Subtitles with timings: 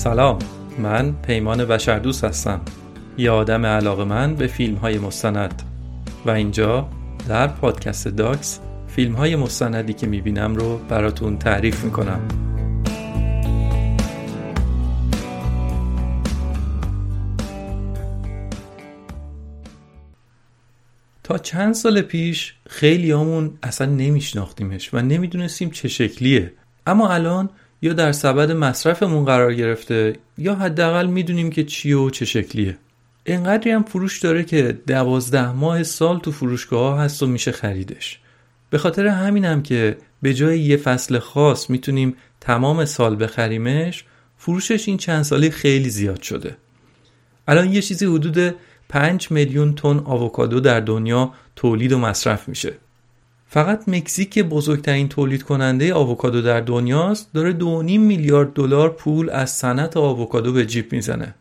[0.00, 0.38] سلام
[0.78, 2.60] من پیمان بشردوست هستم.
[3.18, 5.62] یه آدم علاقه من به فیلم های مستند.
[6.26, 6.88] و اینجا
[7.28, 12.20] در پادکست داکس فیلم های مستندی که می‌بینم رو براتون تعریف می‌کنم.
[21.24, 26.52] تا چند سال پیش خیلی همون اصلا نمیشناختیمش و نمی‌دونستیم چه شکلیه.
[26.86, 27.50] اما الان
[27.82, 32.78] یا در سبد مصرفمون قرار گرفته یا حداقل می‌دونیم که چیه و چه شکلیه.
[33.26, 38.18] انقدری هم فروش داره که دوازده ماه سال تو فروشگاه ها هست و میشه خریدش.
[38.70, 44.04] به خاطر همینم که به جای یه فصل خاص می‌تونیم تمام سال بخریمش
[44.38, 46.56] فروشش این چند سالی خیلی زیاد شده.
[47.48, 48.54] الان یه چیزی حدود
[48.88, 52.72] 5 میلیون تن آووکادو در دنیا تولید و مصرف میشه.
[53.52, 57.64] فقط مکزیک بزرگترین تولید کننده آووکادو در دنیاست داره 2.5
[57.98, 61.34] میلیارد دلار پول از صنعت آووکادو به جیب می‌زنه.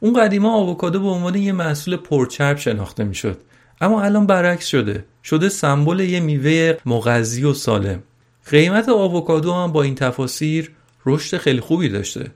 [0.00, 3.40] اون قدیما آووکادو به عنوان یه محصول پرچرب شناخته می‌شد
[3.80, 5.04] اما الان برعکس شده.
[5.24, 8.02] شده سمبل یه میوه مغذی و سالم.
[8.50, 10.70] قیمت آووکادو هم با این تفاسیر
[11.06, 12.30] رشد خیلی خوبی داشته.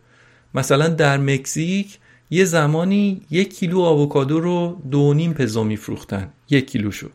[0.55, 1.99] مثلا در مکزیک
[2.31, 6.29] یه زمانی یک کیلو آووکادو رو دو نیم پزو میفروختن.
[6.51, 7.09] یک کیلوشو.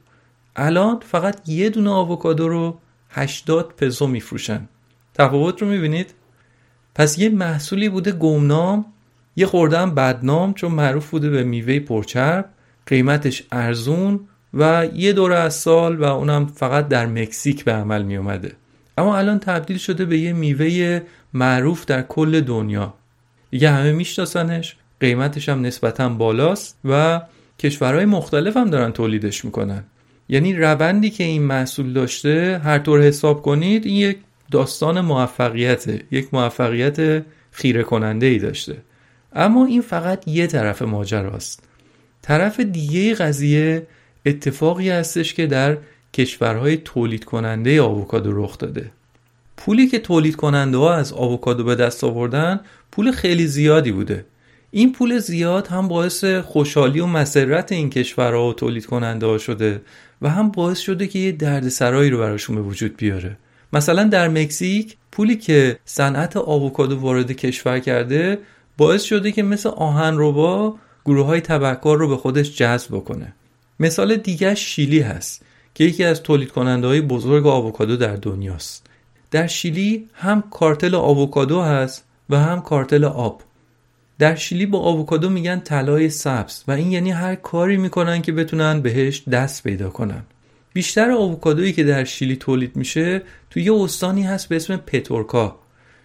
[0.55, 2.77] الان فقط یه دونه آووکادو رو
[3.09, 4.67] 80 پزو میفروشن.
[5.13, 6.13] تفاوت رو می‌بینید؟
[6.95, 8.85] پس یه محصولی بوده گمنام
[9.35, 12.49] یه خورده بدنام چون معروف بوده به میوه پرچرب
[12.85, 14.19] قیمتش ارزون
[14.53, 18.51] و یه دوره از سال و اونم فقط در مکزیک به عمل می اومده
[18.97, 21.01] اما الان تبدیل شده به یه میوه
[21.33, 22.93] معروف در کل دنیا.
[23.51, 27.21] دیگه همه میشناسنش قیمتش هم نسبتا بالاست و
[27.59, 29.83] کشورهای مختلف هم دارن تولیدش می‌کنن.
[30.31, 34.17] یعنی روندی که این محصول داشته هر طور حساب کنید این یک
[34.51, 38.77] داستان موفقیته یک موفقیت خیره کننده ای داشته.
[39.33, 41.63] اما این فقط یه طرف ماجراست
[42.21, 43.87] طرف دیگه قضیه
[44.25, 45.77] اتفاقی هستش که در
[46.13, 48.91] کشورهای تولید کننده آووکادو رخ داده.
[49.57, 52.59] پولی که تولید کننده ها از آووکادو به دست آوردن
[52.91, 54.25] پول خیلی زیادی بوده.
[54.71, 59.81] این پول زیاد هم باعث خوشحالی و مسرت این کشورها و تولید کننده ها شده
[60.21, 63.37] و هم باعث شده که یه دردسرایی رو براشون به وجود بیاره.
[63.73, 68.39] مثلا در مکزیک پولی که صنعت آووکادو وارد کشور کرده
[68.77, 70.75] باعث شده که مثل آهن ربا
[71.05, 73.33] گروه های تبهکار رو به خودش جذب بکنه.
[73.79, 75.41] مثال دیگه شیلی هست
[75.75, 78.87] که یکی از تولید کننده های بزرگ آووکادو در دنیاست.
[79.31, 83.41] در شیلی هم کارتل آووکادو هست و هم کارتل آب.
[84.21, 88.81] در شیلی با آووکادو میگن طلای سبز و این یعنی هر کاری می‌کنن که بتونن
[88.81, 90.23] بهش دست پیدا کنن.
[90.73, 95.59] بیشتر آووکادویی که در شیلی تولید میشه تو یه استانی هست به اسم پتورکا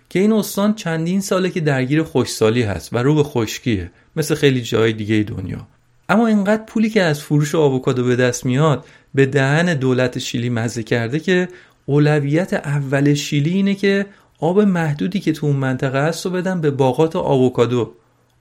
[0.08, 4.62] که این استان چندین ساله که درگیر خوشسالی هست و رو به خشکیه مثل خیلی
[4.62, 5.66] جای دیگه دنیا.
[6.08, 8.84] اما اینقدر پولی که از فروش آووکادو به دست میاد
[9.14, 11.48] به دهن دولت شیلی مزه کرده که
[11.86, 14.06] اولویت اول شیلی اینه که
[14.38, 17.92] آب محدودی که تو اون منطقه هست رو بدن به باغات آووکادو.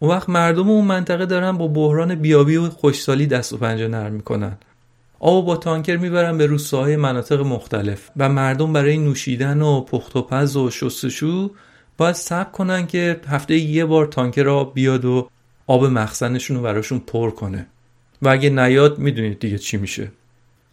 [0.06, 4.13] اون وقت مردم اون منطقه دارن با بحران بیابی و خوشسالی دست و پنجه نرم
[4.13, 4.57] می‌کنن.
[5.19, 10.22] آب با تانکر می‌برن به روستاهای مناطق مختلف و مردم برای نوشیدن و پخت و
[10.22, 11.52] پز و شستشو
[11.98, 15.30] باید صبر کنن که هفته یه بار تانکر آب بیاد و
[15.68, 17.68] آب مخزنشون رو براشون پر کنه.
[18.22, 20.12] و اگه نیاد می‌دونید دیگه چی میشه.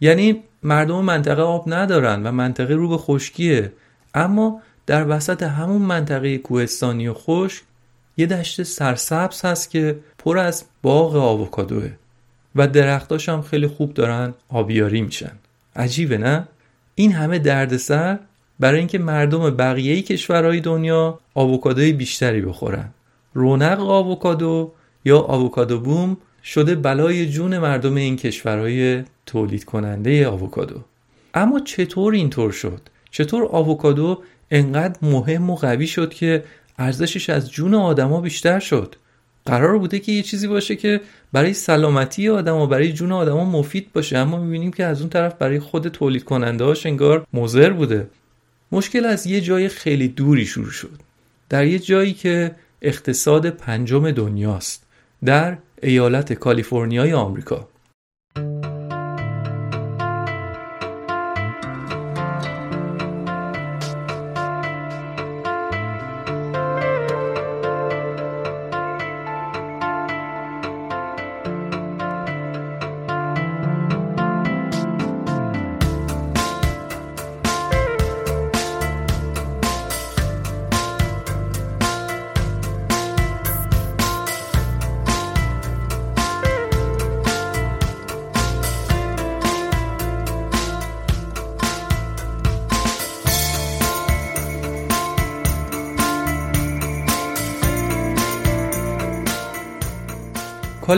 [0.01, 3.73] یعنی مردم منطقه آب ندارن و منطقه رو به خشکیه.
[4.13, 7.63] اما در وسط همون منطقه کوهستانی و خشک
[8.17, 11.91] یه دشت سرسبز هست که پر از باغ آووکادوه
[12.55, 15.31] و درختاش هم خیلی خوب دارن آبیاری میشن.
[15.75, 16.47] عجیبه نه؟
[16.95, 18.19] این همه دردسر
[18.59, 22.89] برای اینکه مردم بقیه کشورهای دنیا آووکادوی بیشتری بخورن.
[23.33, 24.71] رونق آووکادو
[25.05, 30.81] یا آووکادو بوم شده بلای جون مردم این کشورهای تولید کننده آووکادو.
[31.33, 32.81] اما چطور اینطور شد؟
[33.11, 34.21] چطور آووکادو
[34.51, 36.43] انقدر مهم و قوی شد که
[36.77, 38.95] ارزشش از جون آدما بیشتر شد.
[39.45, 41.01] قرار بوده که یه چیزی باشه که
[41.33, 44.17] برای سلامتی آدم و برای جون آدما مفید باشه.
[44.17, 48.07] اما می‌بینیم که از اون طرف برای خود تولید کننده هاش انگار مضر بوده.
[48.71, 50.99] مشکل از یه جای خیلی دوری شروع شد.
[51.49, 54.85] در یه جایی که اقتصاد پنجم دنیاست
[55.25, 57.67] در ایالت کالیفرنیای آمریکا.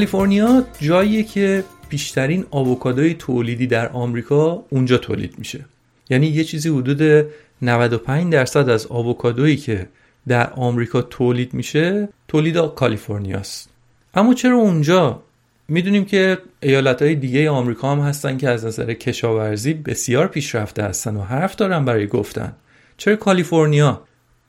[0.06, 5.66] کالیفرنیا جاییه که بیشترین آووکادوی تولیدی در آمریکا اونجا تولید میشه.
[6.10, 7.26] یعنی یه چیزی حدود
[7.62, 9.88] 95 درصد از آووکادویی که
[10.28, 13.70] در آمریکا تولید میشه تولید کالیفرنیاست.
[14.14, 15.24] اما چرا اونجا؟
[15.68, 21.16] می‌دونیم که ایالت های دیگه آمریکا هم هستن که از نظر کشاورزی بسیار پیشرفته هستن
[21.16, 22.54] و حرف دارن برای گفتن.
[22.98, 24.02] چرا کالیفرنیا؟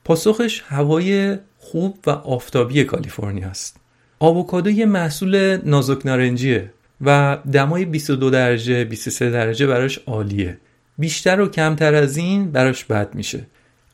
[0.05, 3.86] پاسخش هوای خوب و آفتابی کالیفرنیا است
[4.19, 6.71] آووکادو یه محصول نازک نارنجیه
[7.01, 10.57] و دمای 22 درجه 23 درجه براش عالیه.
[10.97, 13.45] بیشتر و کمتر از این براش بد میشه.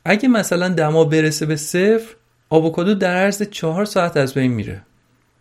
[0.04, 2.14] اگه مثلا دما برسه به صفر
[2.50, 4.82] آووکادو در عرض چهار ساعت از بین میره.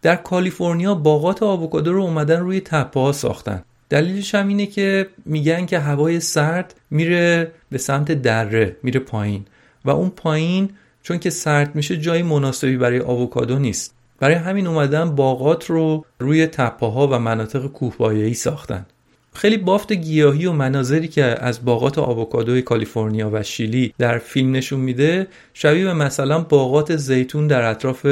[0.01, 3.63] در کالیفرنیا باغات آووکادو رو اومدن روی تپه ها ساختن.
[3.89, 9.45] دلیلش هم اینه که میگن که هوای سرد میره به سمت دره میره پایین.
[9.85, 10.69] و اون پایین
[11.03, 13.94] چون که سرد میشه جای مناسبی برای آووکادو نیست.
[14.23, 18.85] برای همین اومدن باغات رو روی تپه ها و مناطق کوهپایه‌ای ساختن.
[19.33, 24.79] خیلی بافت گیاهی و مناظری که از باغات آووکادوی کالیفرنیا و شیلی در فیلم نشون
[24.79, 28.07] میده شبیه به مثلا باغات زیتون در اطراف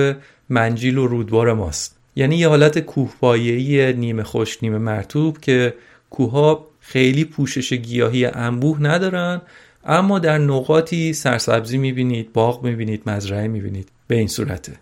[0.49, 1.97] منجیل و رودبار ماست.
[2.15, 5.73] یعنی یه حالت کوهپایه‌ای نیمه خشک نیمه مرتوب که
[6.09, 9.41] کوهها خیلی پوشش گیاهی انبوه ندارن
[9.85, 13.89] اما در نقاطی سرسبزی می‌بینید باغ می‌بینید مزرعه می‌بینید.
[14.07, 14.73] به این صورته.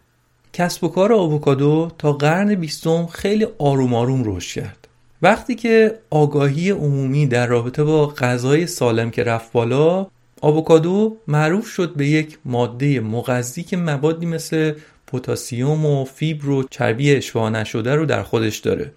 [0.54, 4.88] کسب و کار آووکادو تا قرن بیستم خیلی آروم آروم رشد کرد.
[5.22, 10.08] وقتی که آگاهی عمومی در رابطه با غذای سالم که رفت بالا
[10.42, 14.74] آووکادو معروف شد به یک ماده مغذی که مبادی مثل
[15.08, 18.92] پتاسیم و فیبر و چربی اشباع نشده رو در خودش داره.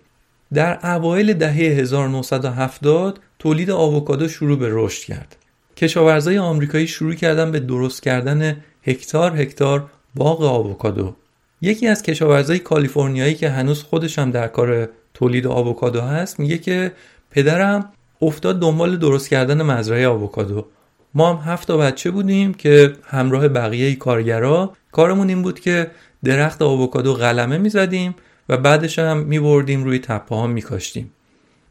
[0.54, 5.36] در اوایل دهه 1970 تولید آووکادو شروع به رشد کرد.
[5.76, 11.14] کشاورزای آمریکایی شروع کردن به درست کردن هکتار هکتار باغ آووکادو.
[11.62, 16.92] یکی از کشاورزای کالیفرنیایی که هنوز خودش هم در کار تولید آووکادو هست میگه که
[17.30, 17.92] پدرم
[18.22, 20.66] افتاد دنبال درست کردن مزرعه آووکادو.
[21.14, 24.72] ما هم هفت تا بچه بودیم که همراه بقیه کارگرا.
[24.92, 25.90] کارمون این بود که
[26.24, 28.14] درخت آووکادو قلمه می‌زدیم
[28.48, 31.10] و بعدش هم میبردیم روی تپه ها میکاشتیم.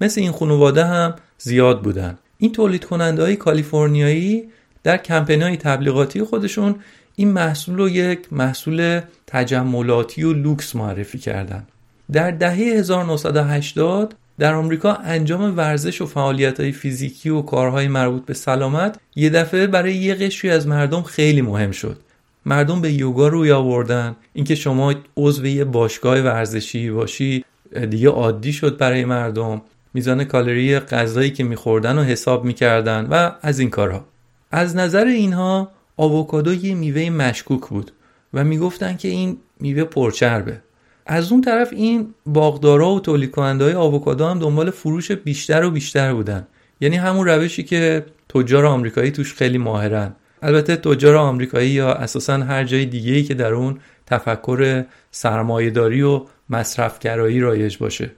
[0.02, 2.18] مثل این خانواده هم زیاد بودن.
[2.38, 4.44] این تولید کننده های کالیفرنیایی
[4.84, 6.76] در کمپین های تبلیغاتی خودشون
[7.22, 11.68] این محصول رو یک محصول تجملاتی و لوکس معرفی کردن.
[12.12, 18.34] در دهه 1980 در آمریکا انجام ورزش و فعالیت های فیزیکی و کارهای مربوط به
[18.34, 21.98] سلامت یه دفعه برای یه قشری از مردم خیلی مهم شد.
[22.46, 27.46] مردم به یوگا روی آوردن اینکه شما عضو یه باشگاه ورزشی باشی
[27.90, 29.62] دیگه عادی شد برای مردم.
[29.94, 34.06] میزان کالری غذایی که میخوردن و حساب می‌کردن و از این کارها.
[34.52, 37.92] از نظر اینها آووکادو یه میوه مشکوک بود
[38.34, 40.62] و می‌گفتن که این میوه پرچربه.
[41.06, 45.72] از اون طرف این باغدارا و تولید کننده های آووکادو هم دنبال فروش بیشتر و
[45.72, 46.48] بیشتر بودن.
[46.82, 50.16] یعنی همون روشی که تجار آمریکایی توش خیلی ماهرن.
[50.42, 56.22] البته تجار آمریکایی یا اساسا هر جای دیگه ای که در اون تفکر سرمایهداری و
[56.50, 58.12] مصرفگرایی رایج باشه.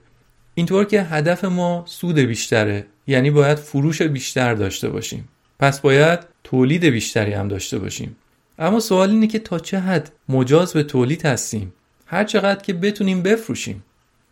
[0.54, 5.28] اینطور که هدف ما سود بیشتره یعنی باید فروش بیشتر داشته باشیم.
[5.58, 8.16] پس باید تولید بیشتری هم داشته باشیم.
[8.58, 11.72] اما سوال اینه که تا چه حد مجاز به تولید هستیم؟
[12.06, 13.84] هر چقدر که بتونیم بفروشیم.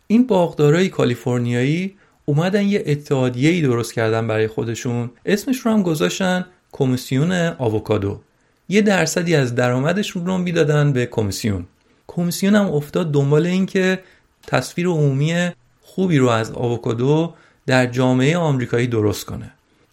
[0.07, 5.09] این باغدارای کالیفرنیایی اومدن یه اتحادیه ای درست کردن برای خودشون.
[5.25, 8.21] اسمش رو هم گذاشتن کمیسیون آووکادو.
[8.69, 11.65] یه درصدی از درآمدشون رو می‌دادن به کمیسیون.
[12.07, 13.99] کمیسیون هم افتاد دنبال این که
[14.47, 15.49] تصویر عمومی
[15.81, 17.33] خوبی رو از آووکادو
[17.65, 19.51] در جامعه آمریکایی درست کنه.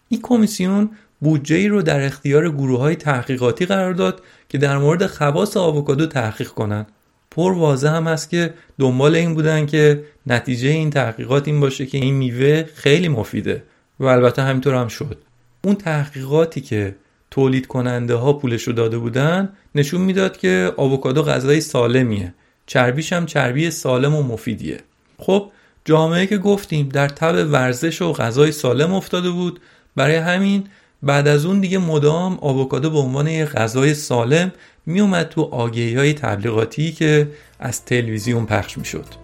[0.09, 0.89] این کمیسیون
[1.21, 6.05] بودجه ای رو در اختیار گروه های تحقیقاتی قرار داد که در مورد خواص آووکادو
[6.05, 6.87] تحقیق کنند
[7.31, 11.97] پر واضح هم هست که دنبال این بودن که نتیجه این تحقیقات این باشه که
[11.97, 13.63] این میوه خیلی مفیده
[13.99, 15.17] و البته همینطور هم شد.
[15.63, 16.95] اون تحقیقاتی که
[17.31, 22.33] تولید کننده ها پولش رو داده بودن نشون می‌داد که آووکادو غذای سالمیه.
[22.65, 24.79] چربیش هم چربی سالم و مفیدیه.
[25.17, 25.51] خب
[25.85, 29.59] جامعه که گفتیم در تب ورزش و غذای سالم افتاده بود.
[29.95, 30.67] برای همین
[31.03, 34.51] بعد از اون دیگه مدام آووکادو به عنوان یه غذای سالم
[34.85, 39.20] میومد تو آگهی های تبلیغاتی که از تلویزیون پخش می‌شد.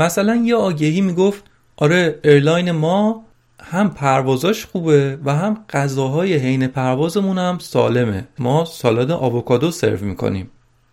[0.00, 1.44] مثلا یه آگهی می‌گفت
[1.76, 3.24] آره airline ما
[3.62, 8.28] هم پروازاش خوبه و هم غذاهای حین پروازمون هم سالمه.
[8.38, 10.50] ما سالاد آووکادو سرو می‌کنیم.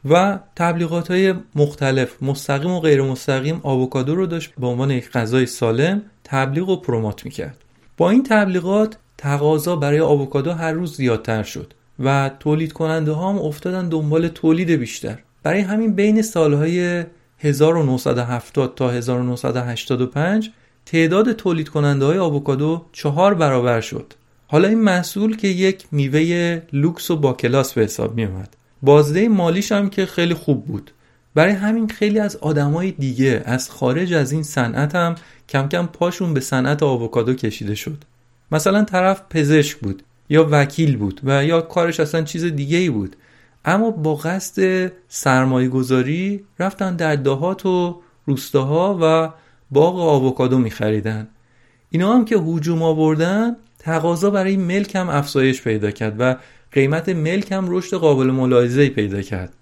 [0.10, 5.46] و تبلیغات های مختلف مستقیم و غیر مستقیم آووکادو رو داشت به عنوان یک غذای
[5.46, 7.58] سالم تبلیغ و promote می‌کرد.
[7.98, 13.40] با این تبلیغات تقاضا برای آووکادو هر روز زیادتر شد و تولید کننده ها هم
[13.40, 15.18] افتادن دنبال تولید بیشتر.
[15.44, 17.04] برای همین بین سالهای
[17.40, 20.52] 1970 تا 1985
[20.86, 24.14] تعداد تولید کننده های آووکادو چهار برابر شد.
[24.48, 29.28] حالا این محصول که یک میوه لوکس و با کلاس به حساب می اومد بازده
[29.28, 30.92] مالیش هم که خیلی خوب بود.
[31.36, 35.16] برای همین خیلی از آدمای دیگه از خارج از این صنعت هم
[35.50, 38.04] کم کم پاشون به صنعت آووکادو کشیده شد.
[38.52, 43.16] مثلا طرف پزشک بود یا وکیل بود و یا کارش اصلا چیز دیگه ای بود.
[43.66, 49.34] اما با قصد سرمایه گذاری رفتن در دهات و روستاها و
[49.72, 51.28] باغ آووکادو میخریدن.
[51.90, 56.36] اینا هم که هجوم آوردن تقاضا برای ملک هم افزایش پیدا کرد و
[56.72, 59.54] قیمت ملک هم رشد قابل ملاحظه پیدا کرد.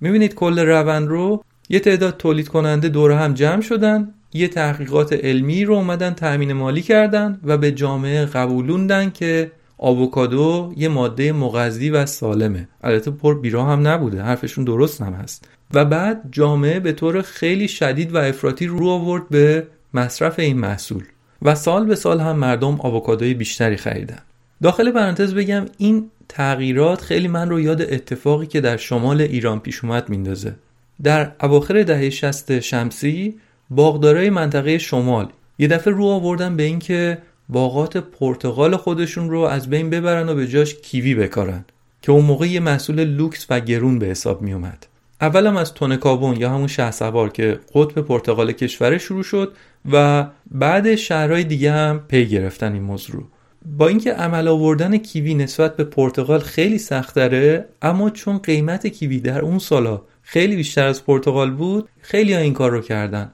[0.00, 5.64] می‌بینید کل روند رو یه تعداد تولید کننده دور هم جمع شدن یه تحقیقات علمی
[5.64, 12.06] رو اومدن تأمین مالی کردن و به جامعه قبولوندن که آووکادو یه ماده مغذی و
[12.06, 12.68] سالمه.
[12.82, 15.48] البته پر بیرا هم نبوده حرفشون درست هم هست.
[15.74, 21.04] و بعد جامعه به طور خیلی شدید و افراطی رو آورد به مصرف این محصول.
[21.42, 24.18] و سال به سال هم مردم آووکادوی بیشتری خریدن.
[24.62, 29.84] داخل پرانتز بگم این تغییرات خیلی من رو یاد اتفاقی که در شمال ایران پیش
[29.84, 30.54] اومد میندازه.
[31.02, 33.34] در اواخر دهه 60 شمسی
[33.70, 37.18] باغدارای منطقه شمال یه دفعه رو آوردن به اینکه
[37.52, 41.64] باغات پرتقال خودشون رو از بین ببرن و به جاش کیوی بکارن
[42.02, 44.86] که اون موقع یه محصول لوکس و گرون به حساب می اومد.
[45.20, 49.52] اولم از تنکابن یا همون شهسوار که قطب پرتقال کشور شروع شد
[49.92, 53.24] و بعد شهرهای دیگه هم پی گرفتن این موضوع
[53.78, 59.40] با اینکه عمل آوردن کیوی نسبت به پرتقال خیلی سختره اما چون قیمت کیوی در
[59.40, 63.32] اون سالا خیلی بیشتر از پرتقال بود خیلی ها این کار رو کردن.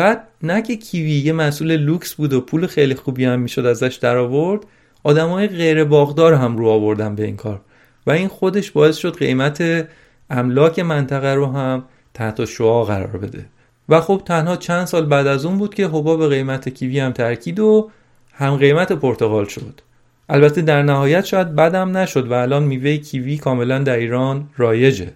[0.00, 3.98] بعد نه که کیوی یه مسئول لوکس بود و پول خیلی خوبی هم می‌شد ازش
[4.02, 4.60] در آورد
[5.04, 7.60] آدمای غیر باغدار هم رو آوردن به این کار.
[8.06, 9.88] و این خودش باعث شد قیمت
[10.30, 13.46] املاک منطقه رو هم تحت شعا قرار بده.
[13.88, 17.60] و خب تنها چند سال بعد از اون بود که حباب قیمت کیوی هم ترکید
[17.60, 17.90] و
[18.32, 19.80] هم قیمت پرتغال شد.
[20.28, 25.12] البته در نهایت شاید بدم نشد و الان میوه کیوی کاملا در ایران رایجه.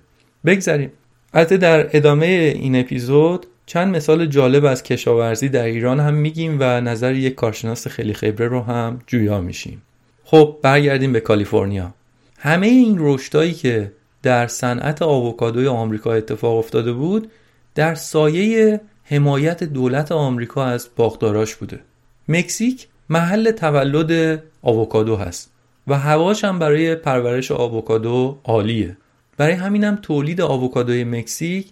[0.47, 0.91] بگذریم.
[1.35, 6.81] البته در ادامه این اپیزود چند مثال جالب از کشاورزی در ایران هم میگیم و
[6.81, 9.83] نظر یک کارشناس خیلی خبره رو هم جویا میشیم.
[10.25, 11.95] خب برگردیم به کالیفرنیا.
[12.39, 13.93] همه این رشدایی که
[14.23, 17.31] در صنعت آووکادوی آمریکا اتفاق افتاده بود
[17.75, 21.81] در سایه حمایت دولت آمریکا از باغداراش بوده.
[22.29, 25.51] مکزیک محل تولد آووکادو هست
[25.87, 28.97] و هواش هم برای پرورش آووکادو عالیه.
[29.37, 31.67] برای همینم تولید آووکادوی مکزیک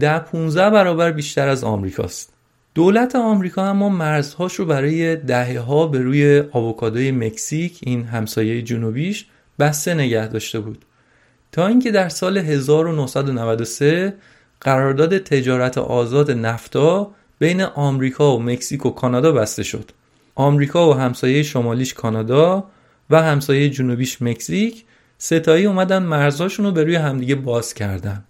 [0.00, 2.32] ده 15 برابر بیشتر از آمریکاست
[2.74, 9.26] دولت آمریکا اما مرزهاش رو برای دهه ها به روی آووکادوی مکزیک این همسایه جنوبیش
[9.58, 10.84] بسته نگه داشته بود
[11.52, 14.14] تا اینکه در سال 1993
[14.60, 19.90] قرارداد تجارت آزاد نفتا بین آمریکا و مکزیک و کانادا بسته شد.
[20.34, 22.64] آمریکا و همسایه شمالیش کانادا
[23.10, 24.84] و همسایه جنوبیش مکزیک
[25.18, 28.24] ستایی اومدن مرزاشون رو به روی همدیگه باز کردن.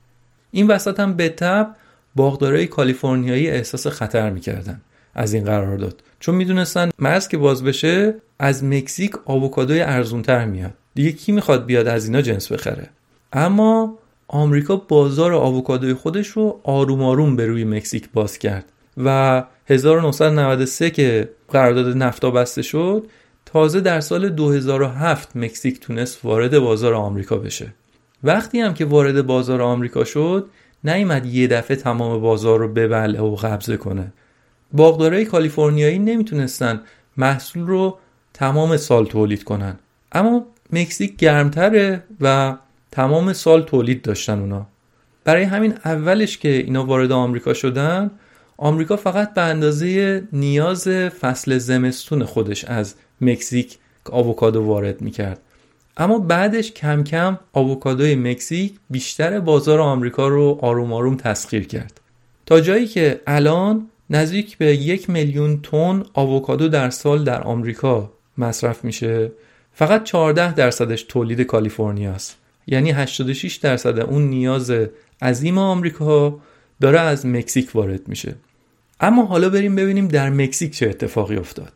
[0.50, 1.76] این وسط هم به تب
[2.14, 4.80] باغدارای کالیفرنیایی احساس خطر می‌کردن
[5.14, 6.02] از این قرارداد.
[6.20, 10.72] چون می‌دونستن مرز که باز بشه از مکزیک آووکادوی ارزونتر میاد.
[10.94, 12.88] دیگه کی می‌خواد بیاد از اینا جنس بخره؟
[13.32, 13.98] اما
[14.28, 18.64] آمریکا بازار آووکادوی خودش رو آروم آروم به روی مکزیک باز کرد
[19.04, 23.06] و 1993 که قرارداد نفتا بسته شد
[23.46, 27.66] تازه در سال 2007 مکزیک تونست وارد بازار آمریکا بشه.
[28.26, 30.50] وقتی هم که وارد بازار آمریکا شد
[30.84, 34.12] نیومد یه دفعه تمام بازار رو ببلعه و قبضه کنه.
[34.72, 36.80] باغدارای کالیفرنیایی نمی‌تونستن
[37.16, 37.98] محصول رو
[38.34, 39.76] تمام سال تولید کنن.
[40.12, 42.56] اما مکزیک گرمتره و
[42.90, 44.66] تمام سال تولید داشتن اونا.
[45.24, 48.10] برای همین اولش که اینا وارد آمریکا شدن
[48.56, 53.78] آمریکا فقط به اندازه نیاز فصل زمستون خودش از مکزیک
[54.10, 55.40] آووکادو وارد می‌کرد.
[55.96, 62.00] اما بعدش کم کم آووکادوی مکزیک بیشتر بازار آمریکا رو آروم آروم تسخیر کرد.
[62.46, 68.84] تا جایی که الان نزدیک به یک میلیون تن آووکادو در سال در آمریکا مصرف
[68.84, 69.32] میشه.
[69.72, 72.36] فقط 14 درصدش تولید کالیفرنیا است.
[72.66, 74.72] یعنی 86 درصد اون نیاز
[75.22, 76.38] عظیم آمریکا
[76.80, 78.34] داره از مکزیک وارد میشه.
[79.00, 81.72] اما حالا بریم ببینیم در مکزیک چه اتفاقی افتاد.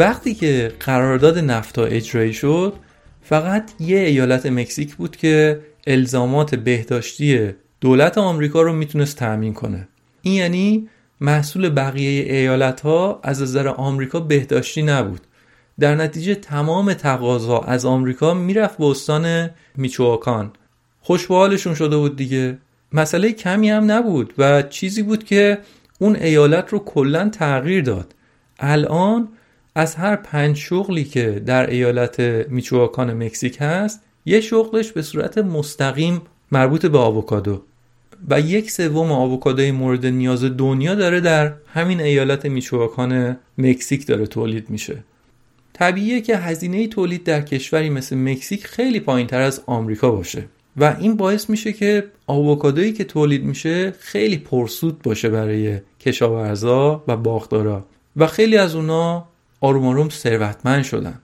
[0.00, 2.72] وقتی که قرارداد نفتا اجرایی شد
[3.22, 9.88] فقط یه ایالت مکزیک بود که الزامات بهداشتی دولت آمریکا رو می‌تونست تأمین کنه.
[10.22, 10.88] این یعنی
[11.20, 15.20] محصول بقیه ایالت ها از نظر آمریکا بهداشتی نبود.
[15.80, 20.52] در نتیجه تمام تقاضا از آمریکا می‌رفت به استان میچواکان
[21.00, 22.58] خوشبالشون شده بود دیگه.
[22.92, 25.58] مسئله کمی هم نبود و چیزی بود که
[25.98, 28.14] اون ایالت رو کلا تغییر داد.
[28.58, 29.28] الان
[29.74, 36.22] از هر پنج شغلی که در ایالت میچواکان مکزیک هست یه شغلش به صورت مستقیم
[36.52, 37.62] مربوط به آووکادو.
[38.28, 44.70] و یک سوم آووکادوی مورد نیاز دنیا داره در همین ایالت میچواکان مکزیک داره تولید
[44.70, 45.04] میشه.
[45.72, 50.44] طبیعیه که هزینه تولید در کشوری مثل مکزیک خیلی پایین تر از آمریکا باشه.
[50.76, 57.16] و این باعث میشه که آووکادویی که تولید میشه خیلی پرسود باشه برای کشاورزا و
[57.16, 57.84] باغدارا.
[58.16, 59.29] و خیلی از اونا
[59.60, 61.18] آروم آروم ثروتمند شدن.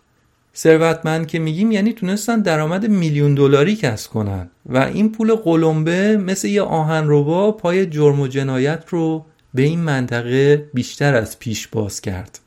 [0.56, 6.48] ثروتمند که میگیم یعنی تونستن درآمد میلیون دلاری کسب کنن و این پول قلمبه مثل
[6.48, 12.38] یه آهنربا پای جرم و جنایت رو به این منطقه بیشتر از پیش باز کرد.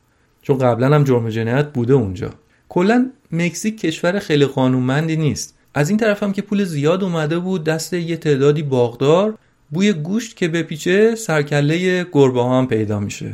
[0.42, 2.30] چون قبلا هم جرم و جنایت بوده اونجا.
[2.68, 5.54] کلا مکزیک کشور خیلی قانونمندی نیست.
[5.74, 9.34] از این طرف هم که پول زیاد اومده بود دست یه تعدادی باغدار
[9.70, 13.32] بوی گوشت که بپیچه سرکله گربه هم پیدا میشه.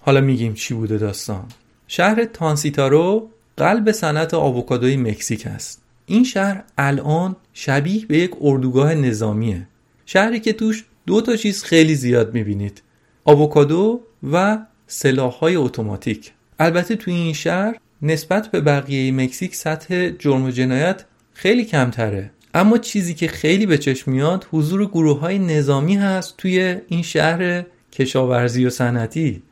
[0.00, 1.44] حالا میگیم چی بوده داستان؟
[1.88, 5.82] شهر تانسیتارو قلب صنعت آووکادوی مکزیک است.
[6.06, 9.68] این شهر الان شبیه به یک اردوگاه نظامیه.
[10.06, 12.82] شهری که توش دو تا چیز خیلی زیاد می‌بینید.
[13.24, 14.00] آووکادو
[14.32, 16.32] و سلاحهای اتوماتیک.
[16.58, 22.30] البته توی این شهر نسبت به بقیه مکزیک سطح جرم و جنایت خیلی کمتره.
[22.54, 27.64] اما چیزی که خیلی به چشم میاد حضور گروه های نظامی هست توی این شهر
[27.92, 29.42] کشاورزی و صنعتی.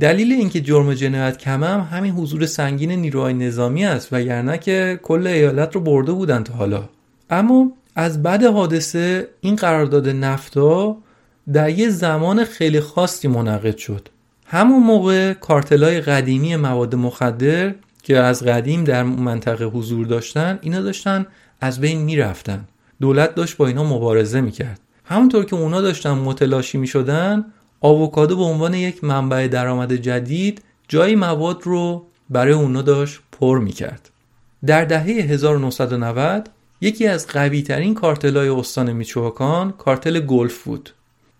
[0.00, 4.58] دلیل اینکه جرم و جنایت کم هم همین حضور سنگین نیروهای نظامی است و یعنی
[4.58, 6.88] که کل ایالت رو برده بودن تا حالا.
[7.30, 10.96] اما از بعد حادثه این قرارداد نفتا
[11.52, 14.08] در یه زمان خیلی خاصی منعقد شد.
[14.46, 21.26] همون موقع کارتلای قدیمی مواد مخدر که از قدیم در منطقه حضور داشتن اینا داشتن
[21.60, 22.64] از بین می‌رفتن.
[23.00, 24.80] دولت داشت با اینا مبارزه می‌کرد.
[25.04, 27.44] همونطور که اونا داشتن متلاشی می‌شدن
[27.84, 34.10] آووکادو به عنوان یک منبع درآمد جدید جای مواد رو برای اونا داشت پر می‌کرد.
[34.66, 40.90] در دهه 1990 یکی از قوی ترین کارتل های استان میچوکان کارتل گلف بود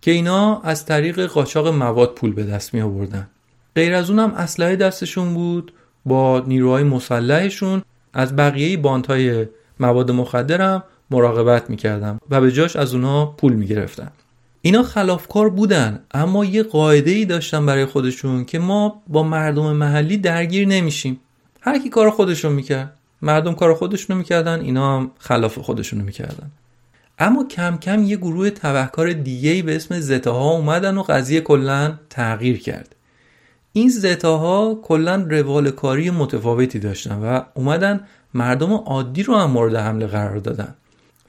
[0.00, 3.28] که اینا از طریق قاچاق مواد پول به دست می آوردن
[3.76, 5.72] غیر از اونم اسلحه دستشون بود
[6.04, 9.46] با نیروهای مسلحشون از بقیه های
[9.80, 14.11] مواد مخدرم مراقبت می‌کردن و به جاش از اونا پول می‌گرفتن
[14.66, 20.16] اینا خلافکار بودن اما یه قاعده ای داشتن برای خودشون که ما با مردم محلی
[20.16, 21.20] درگیر نمیشیم.
[21.61, 22.92] هر کی کار خودشون می‌کرد.
[23.22, 26.50] مردم کار خودشونو می‌کردن اینا هم خلاف خودشونو می‌کردن.
[27.18, 32.61] اما کم کم یه گروه تبهکار دیگه به اسم زتاها اومدن و قضیه کلا تغییر
[32.61, 32.96] کرد.
[33.72, 38.00] این زتاها کلا روال کاری متفاوتی داشتن و اومدن
[38.35, 40.74] مردم عادی رو هم مورد حمله قرار دادن.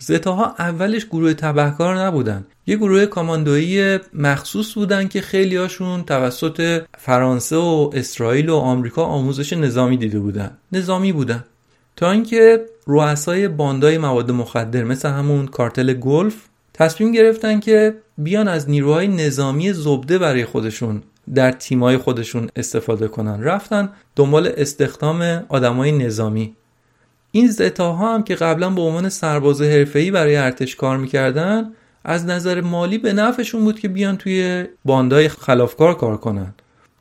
[0.06, 2.46] زتاها اولش گروه تبهکار نبودن.
[2.68, 9.54] یه گروه کاماندویی مخصوص بودن که خیلی هاشون توسط فرانسه و اسرائیل و آمریکا آموزش
[9.54, 10.58] نظامی دیده بودن.
[10.72, 11.44] نظامی بودن.
[11.96, 16.36] تا اینکه رؤسای باندای مواد مخدر مثل همون کارتل گلف
[16.74, 21.04] تصمیم گرفتن که بیان از نیروهای نظامی زبده برای خودشون
[21.36, 23.44] در تیمای خودشون استفاده کنن.
[23.44, 26.56] رفتن دنبال استخدام آدمای نظامی.
[27.36, 31.72] این زتاها هم که قبلا به عنوان سرباز حرفه‌ای برای ارتش کار می‌کردن
[32.04, 36.54] از نظر مالی به نفعشون بود که بیان توی باندای خلافکار کار کنن.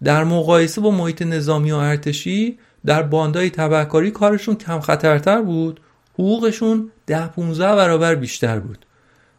[0.05, 5.81] در مقایسه با محیط نظامی و ارتشی در باندای تبهکاری کارشون کم خطرتر بود
[6.15, 8.87] حقوقشون ده 15 برابر بیشتر بود.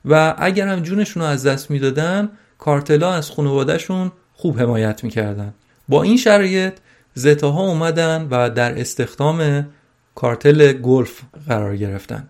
[0.05, 5.53] و اگر هم جونشون رو از دست می‌دادن کارتلا از خانواده‌شون خوب حمایت می‌کردن.
[5.89, 6.73] با این شرایط
[7.13, 9.67] زتاها اومدن و در استخدام
[10.15, 12.27] کارتل گلف قرار گرفتن.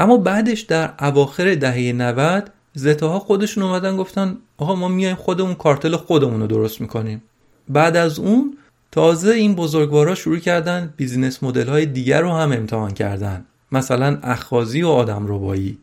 [0.00, 5.96] اما بعدش در اواخر دهه 90 زتاها خودشون اومدن گفتن آقا ما میایم خودمون کارتل
[5.96, 7.22] خودمون رو درست می‌کنیم.
[7.68, 8.56] بعد از اون
[8.92, 13.44] تازه این بزرگوارا شروع کردن business model های دیگر رو هم امتحان کردن.
[13.72, 15.78] مثلا اخخازی و آدم ربایی.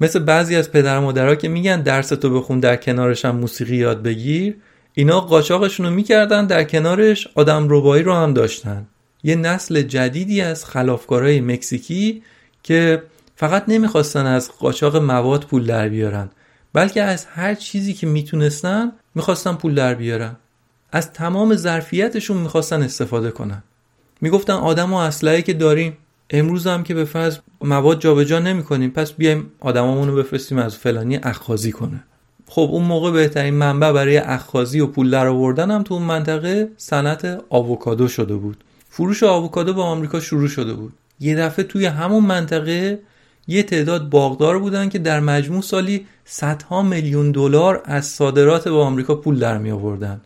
[0.00, 4.02] مثل بعضی از پدر مادرها که میگن درس تو بخون در کنارش هم موسیقی یاد
[4.02, 4.56] بگیر
[4.94, 8.86] اینا قاچاقشون رو می‌کردن در کنارش آدم ربایی رو هم داشتن.
[9.24, 12.22] یه نسل جدیدی از خلافکارای مکزیکی
[12.62, 13.02] که
[13.36, 16.30] فقط نمی‌خواستن از قاچاق مواد پول در بیارن
[16.72, 20.36] بلکه از هر چیزی که می‌تونستن می‌خواستن پول در بیارن.
[20.92, 23.62] از تمام ظرفیتشون می‌خواستن استفاده کنن.
[24.20, 25.96] می‌گفتن آدم و اسلحه که داریم
[26.30, 31.16] امروز هم که به فرض مواد جابجا نمی‌کنیم پس بیایم آدمامون رو بفرستیم از فلانی
[31.16, 32.04] اخخازی کنه.
[32.48, 36.68] خب اون موقع بهترین منبع برای اخخازی و پول در آوردن هم تو اون منطقه
[36.76, 38.64] صنعت آووکادو شده بود.
[38.94, 40.92] فروش آووکادو به آمریکا شروع شده بود.
[41.20, 43.00] یه دفعه توی همون منطقه
[43.46, 49.14] یه تعداد باغدار بودن که در مجموع سالی صدها میلیون دلار از صادرات به آمریکا
[49.14, 50.20] پول در می آوردن.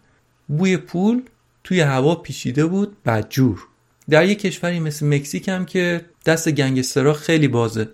[0.49, 1.23] بوی پول
[1.65, 3.67] توی هوا پیچیده بود بدجور.
[4.11, 7.89] در یک کشوری مثل مکزیک هم که دست گنگسترها خیلی بازه.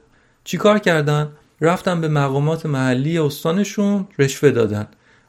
[0.44, 4.86] چیکار کردن؟ رفتن به مقامات محلی استانشون رشوه دادن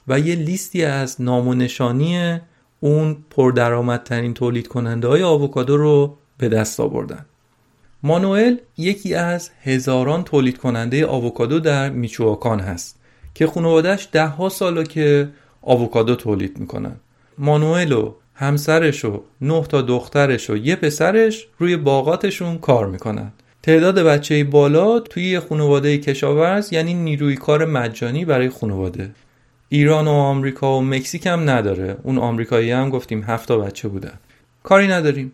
[0.07, 2.39] و یه لیستی از نام و نشانی
[2.83, 7.25] اون پردرآمدترین تولید کننده های آووکادو رو به دست آوردن.
[8.03, 12.99] مانوئل یکی از هزاران تولید کننده آووکادو در میچوکان هست
[13.33, 15.29] که خانوادهش ده ها ساله که
[15.61, 16.95] آووکادو تولید می‌کنن.
[17.37, 23.31] مانوئل و همسرش و نه تا دخترش و یه پسرش روی باغاتشون کار می‌کنن.
[23.61, 29.11] تعداد بچه بالا توی خانواده کشاورز یعنی نیروی کار مجانی برای خانواده.
[29.73, 31.97] ایران و آمریکا و مکزیک هم نداره.
[32.03, 34.13] اون آمریکایی هم گفتیم هفتا بچه بودن.
[34.63, 35.31] کاری نداریم.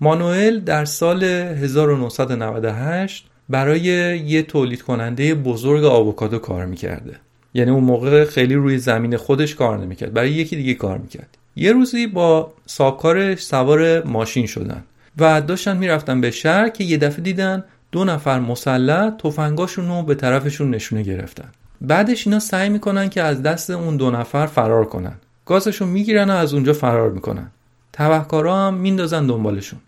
[0.00, 7.16] مانوئل در سال 1998 برای یه تولید کننده بزرگ آووکادو کار می‌کرده.
[7.54, 10.12] یعنی اون موقع خیلی روی زمین خودش کار نمی‌کرد.
[10.12, 11.38] برای یکی دیگه کار می‌کرد.
[11.56, 14.84] یه روزی با سابکارش سوار ماشین شدن
[15.18, 20.14] و داشتن می‌رفتن به شهر که یه دفعه دیدن دو نفر مسلح تفنگاشون رو به
[20.14, 21.48] طرفشون نشونه گرفتن.
[21.80, 25.14] بعدش اینا سعی می‌کنن که از دست اون دو نفر فرار کنن.
[25.46, 27.50] گازشون می‌گیرن و از اونجا فرار می‌کنن.
[27.92, 29.80] تبهکارا هم میندازن دنبالشون.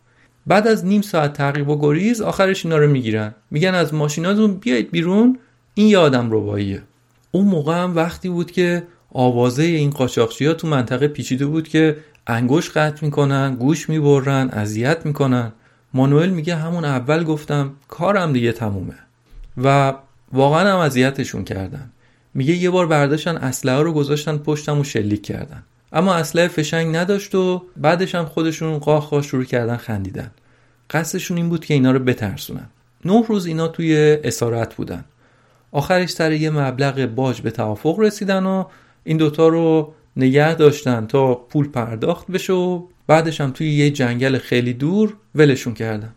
[0.47, 3.35] بعد از نیم ساعت تعقیب و گریز آخرش اینا رو می‌گیرن.
[3.51, 5.39] میگن از ماشیناتون بیایید بیرون
[5.75, 6.83] این یه آدم رباییه
[7.31, 11.97] اون موقع هم وقتی بود که آوازه این قاچاقچی ها تو منطقه پیچیده بود که
[12.27, 15.53] انگوش قطع می‌کنن گوش می‌برن اذیت می‌کنن.
[15.95, 18.95] مانوئل میگه همون اول گفتم کارم دیگه تمومه.
[19.65, 19.95] و
[20.33, 21.91] واقعا هم اذیتشون کردن.
[22.35, 25.63] میگه یه بار برداشتن اسلحه رو گذاشتن پشتم و شلیک کردن.
[25.93, 30.31] اما اسلحه فشنگ نداشت و بعدش هم خودشون قاه قاه شروع کردن خندیدن.
[30.91, 32.69] قصدشون این بود که اینا رو بترسونن.
[33.05, 35.05] نه روز اینا توی اسارت بودن.
[35.73, 38.65] آخرش سر یه مبلغ باج به توافق رسیدن و
[39.05, 44.39] این دوتا رو نگه داشتن تا پول پرداخت بشه و بعدش هم توی یه جنگل
[44.39, 46.15] خیلی دور ولشون کردن.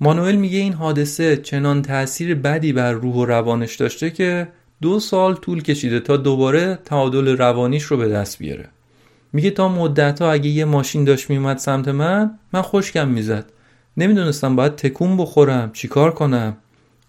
[0.00, 4.48] مانوئل میگه این حادثه چنان تاثیر بدی بر روح و روانش داشته که
[4.82, 8.68] دو سال طول کشیده تا دوباره تعادل روانیش رو به دست بیاره.
[9.32, 13.52] میگه تا مدت ها اگه یه ماشین داشت میومد سمت من من خوشکم می‌زد.
[13.96, 16.56] نمی‌دونستم باید تکون بخورم چیکار کنم.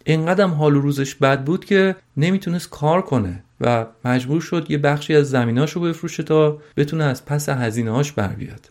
[0.05, 5.15] اینقدرم حال و روزش بد بود که نمی‌تونست کار کنه و مجبور شد یه بخشی
[5.15, 8.69] از زمیناش رو بفروشه تا بتونه از پس هزینه هاش بر بیاد.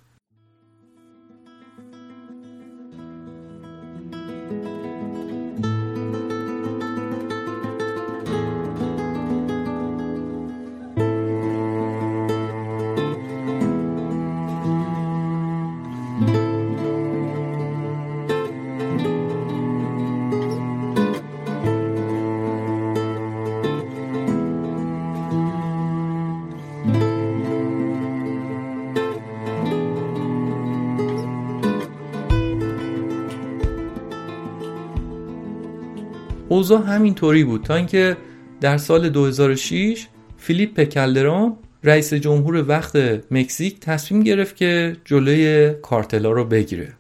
[36.57, 38.17] اوضاع همینطوری بود تا اینکه
[38.61, 42.97] در سال 2006 فیلیپ کلدرون رئیس جمهور وقت
[43.31, 46.93] مکزیک تصمیم گرفت که جلوی کارتلا رو بگیره.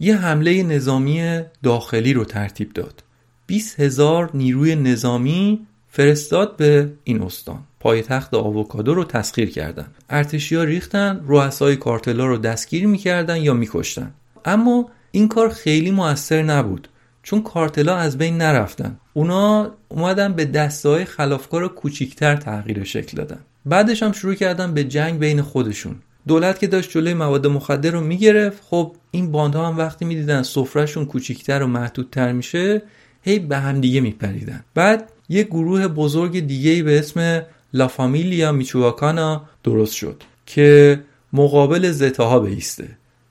[0.00, 3.02] یه حمله نظامی داخلی رو ترتیب داد.
[3.46, 7.58] 20 هزار نیروی نظامی فرستاد به این استان.
[7.80, 9.86] پایتخت آووکادو رو تسخیر کردن.
[10.10, 14.10] ارتشیا ریختن رؤسای کارتلا رو دستگیر می‌کردن یا میکشتن.
[14.44, 16.88] اما این کار خیلی موثر نبود.
[17.22, 18.98] چون کارتلا از بین نرفتن.
[19.12, 23.38] اونا اومدن به دستای خلافکار کوچیکتر تغییر شکل دادن.
[23.66, 25.94] بعدش هم شروع کردن به جنگ بین خودشون.
[26.28, 31.06] دولت که داشت جلوی مواد مخدر رو می‌گرفت خب این باندها هم وقتی می‌دیدن سفرهشون
[31.06, 32.82] کوچیکتر و محدودتر میشه
[33.22, 34.64] هی به هم دیگه میپریدن.
[34.74, 37.42] بعد یه گروه بزرگ دیگه به اسم
[37.74, 41.00] لا فامیلیا میچواکانا درست شد که
[41.32, 42.88] مقابل زتاها بیسته.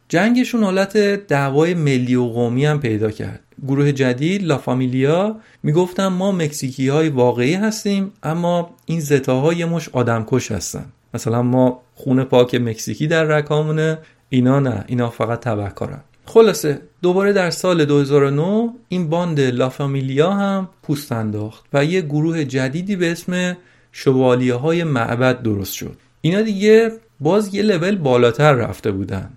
[0.10, 3.40] جنگشون حالت دعوای ملی و قومی هم پیدا کرد.
[3.68, 9.90] گروه جدید لا فامیلیا می‌گفتن ما مکزیکی های واقعی هستیم اما این زتاها یه مش
[9.90, 10.86] آدمکش هستن.
[11.14, 13.98] مثلا ما خونه پاک مکزیکی در رکامونه
[14.30, 16.02] اینا نه اینا فقط تبهکارن.
[16.26, 22.96] خلاصه دوباره در سال 2009 این باند لافامیلیا هم پوست انداخت و یه گروه جدیدی
[22.96, 23.58] به اسم
[23.92, 25.98] شوالیه های معبد درست شد.
[26.22, 29.30] اینا دیگه باز یه لول بالاتر رفته بودن.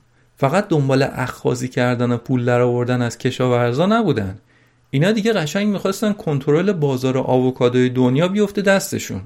[0.44, 4.38] فقط دنبال اخخازی کردن و پول در آوردن از کشاورزا نبودن.
[4.90, 9.20] اینا دیگه قشنگ می‌خواستن کنترل بازار آووکادوی دنیا بیفته دستشون.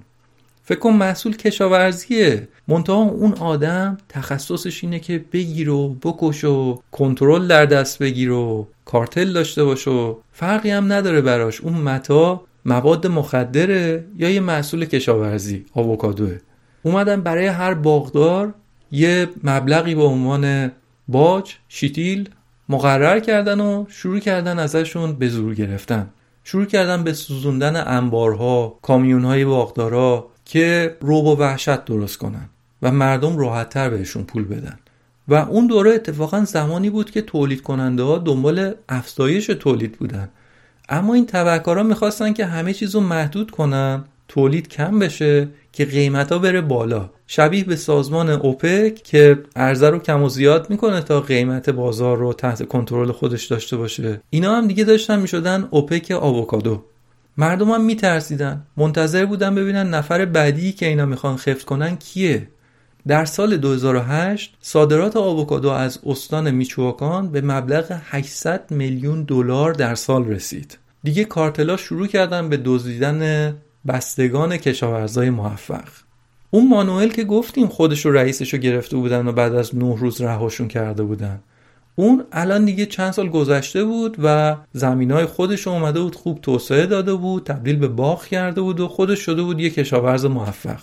[0.65, 2.49] فکر کن محصول کشاورزیه.
[2.69, 8.69] منتها اون آدم تخصصش اینه که بگیر و بکش و کنترل در دست بگیر و
[8.85, 11.61] کارتل داشته باش و فرقی هم نداره براش.
[11.61, 16.39] اون متا مواد مخدره یا یه محصول کشاورزی آووکادوه.
[16.83, 18.55] اومدن برای هر باغدار
[18.93, 20.73] یه مبلغی به عنوان
[21.09, 22.31] باج شیتیل
[22.69, 26.11] مقرر کردن و شروع کردن ازشون به زور گرفتن.
[26.45, 32.49] شروع کردن به سوزوندن انبارها کامیونهای باغدارا که روب و وحشت درست کنن
[32.83, 34.79] و مردم راحتتر بهشون پول بدن.
[35.29, 40.29] و اون دوره اتفاقا زمانی بود که تولید کننده ها دنبال افزایش تولید بودن.
[40.89, 46.33] اما این تبهکارا می‌خواستن که همه چیز رو محدود کنن تولید کم بشه که قیمت
[46.33, 47.11] ها بره بالا.
[47.27, 52.33] شبیه به سازمان اوپک که ارزه رو کم و زیاد می‌کنه تا قیمت بازار رو
[52.33, 54.21] تحت کنترل خودش داشته باشه.
[54.31, 56.85] اینا هم دیگه داشتن می‌شدن اوپک آووکادو.
[57.37, 58.67] مردم هم میترسیدن.
[58.77, 62.49] منتظر بودن ببینن نفر بعدی که اینا می‌خوان خفت کنن کیه.
[63.09, 70.27] در سال 2008 صادرات آووکادو از استان میچواکان به مبلغ 800 میلیون دلار در سال
[70.29, 70.79] رسید.
[71.03, 73.55] دیگه کارتلا شروع کردن به دزدیدن
[73.87, 75.89] بستگان کشاورزای موفق.
[76.51, 80.21] اون مانوئل که گفتیم خودش رو رئیسش رو گرفته بودن و بعد از نه روز
[80.21, 81.41] رهاشون کرده بودن.
[81.95, 86.87] اون الان دیگه چند سال گذشته بود و زمین های خودش اومده بود خوب توسعه
[86.87, 90.81] داده بود تبدیل به باغ کرده بود و خودش شده بود یه کشاورز موفق.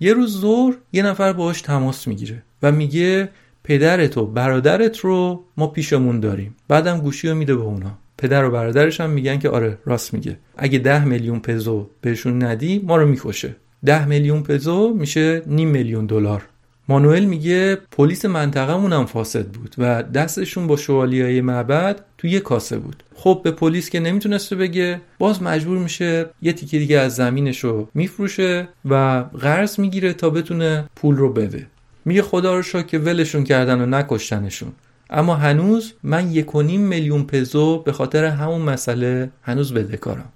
[0.00, 3.28] یه روز ظهر یه نفر باهاش تماس می‌گیره و میگه
[3.64, 6.56] پدرت و برادرت رو ما پیشمون داریم.
[6.68, 7.98] بعدم گوشی رو میده به اونا.
[8.18, 10.38] پدر و برادرش هم میگن که آره راست میگه.
[10.56, 13.56] اگه ده میلیون پزو بهشون ندی ما رو می‌کشه.
[13.84, 16.42] ده میلیون پزو میشه نیم میلیون دلار.
[16.88, 22.78] مانوئل میگه پلیس منطقهمون هم فاسد بود و دستشون با شوالیای معبد تو یه کاسه
[22.78, 23.02] بود.
[23.14, 27.88] خب به پلیس که نمی‌تونسته بگه باز مجبور میشه یه تیکه دیگه از زمینش رو
[27.94, 31.66] میفروشه و قرض می‌گیره تا بتونه پول رو بده.
[32.04, 34.72] میگه خدا رو شا که ولشون کردن و نکشتنشون.
[35.10, 40.32] اما هنوز من یک و نیم میلیون پزو به خاطر همون مسئله هنوز بدهکارم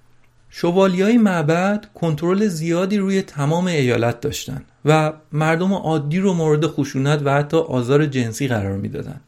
[0.62, 7.34] های معبد کنترل زیادی روی تمام ایالت داشتن و مردم عادی رو مورد خشونت و
[7.34, 9.20] حتی آزار جنسی قرار می‌دادن.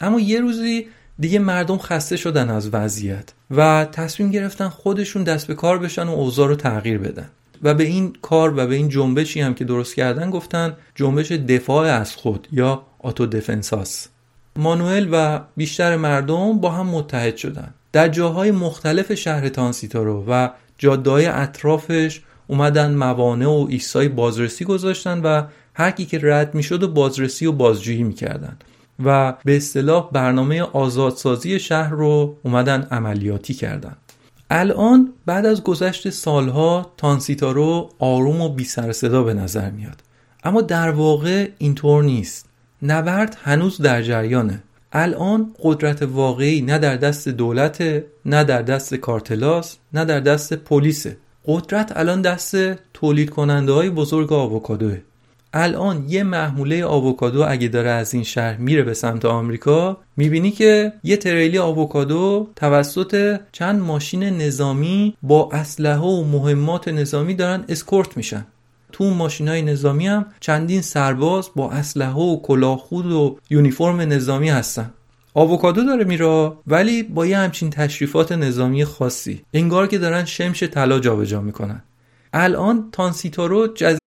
[0.00, 0.86] اما یه روزی
[1.18, 6.10] دیگه مردم خسته شدن از وضعیت و تصمیم گرفتن خودشون دست به کار بشن و
[6.10, 7.28] اوضاع رو تغییر بدن.
[7.62, 11.86] و به این کار و به این جنبشی هم که درست کردن گفتن جنبش دفاع
[11.86, 14.08] از خود یا آتو دفنساس
[14.60, 17.74] مانوئل و بیشتر مردم با هم متحد شدن.
[17.92, 25.42] در جاهای مختلف شهر تانسیتارو و جادههای اطرافش اومدن موانع و ایستای بازرسی گذاشتن و
[25.74, 28.56] هر کی که رد می‌شد و بازرسی و بازجویی می‌کردن
[29.04, 33.96] و به اصطلاح برنامه آزادسازی شهر رو اومدن عملیاتی کردن.
[34.50, 40.02] الان بعد از گذشت سالها تانسیتارو آروم و بی سر صدا به نظر میاد.
[40.44, 42.49] اما در واقع اینطور نیست.
[42.82, 44.62] نبرد هنوز در جریانه.
[44.92, 47.82] الان قدرت واقعی نه در دست دولت
[48.26, 51.16] نه در دست کارتلاس نه در دست پلیسه.
[51.46, 52.56] قدرت الان دست
[52.94, 54.98] تولید کننده های بزرگ آووکادوه.
[55.54, 60.92] الان یه محموله آووکادو اگه داره از این شهر میره به سمت آمریکا می‌بینی که
[61.04, 68.46] یه تریلی آووکادو توسط چند ماشین نظامی با اسلحه و مهمات نظامی دارن اسکورت میشن.
[68.92, 74.50] تو اون ماشین های نظامی هم چندین سرباز با اسلحه و کلاهخود و یونیفرم نظامی
[74.50, 74.94] هستن.
[75.34, 79.44] آووکادو داره میره ولی با یه همچین تشریفات نظامی خاصی.
[79.54, 81.82] انگار که دارن شمش طلا جابجا می‌کنن.
[82.32, 83.98] الان تانسیتارو جز...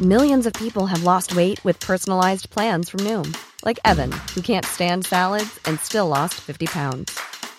[0.00, 4.64] Millions of people have lost weight with personalized plans from Noom, like Evan, who can't
[4.64, 7.18] stand salads and still lost 50 pounds.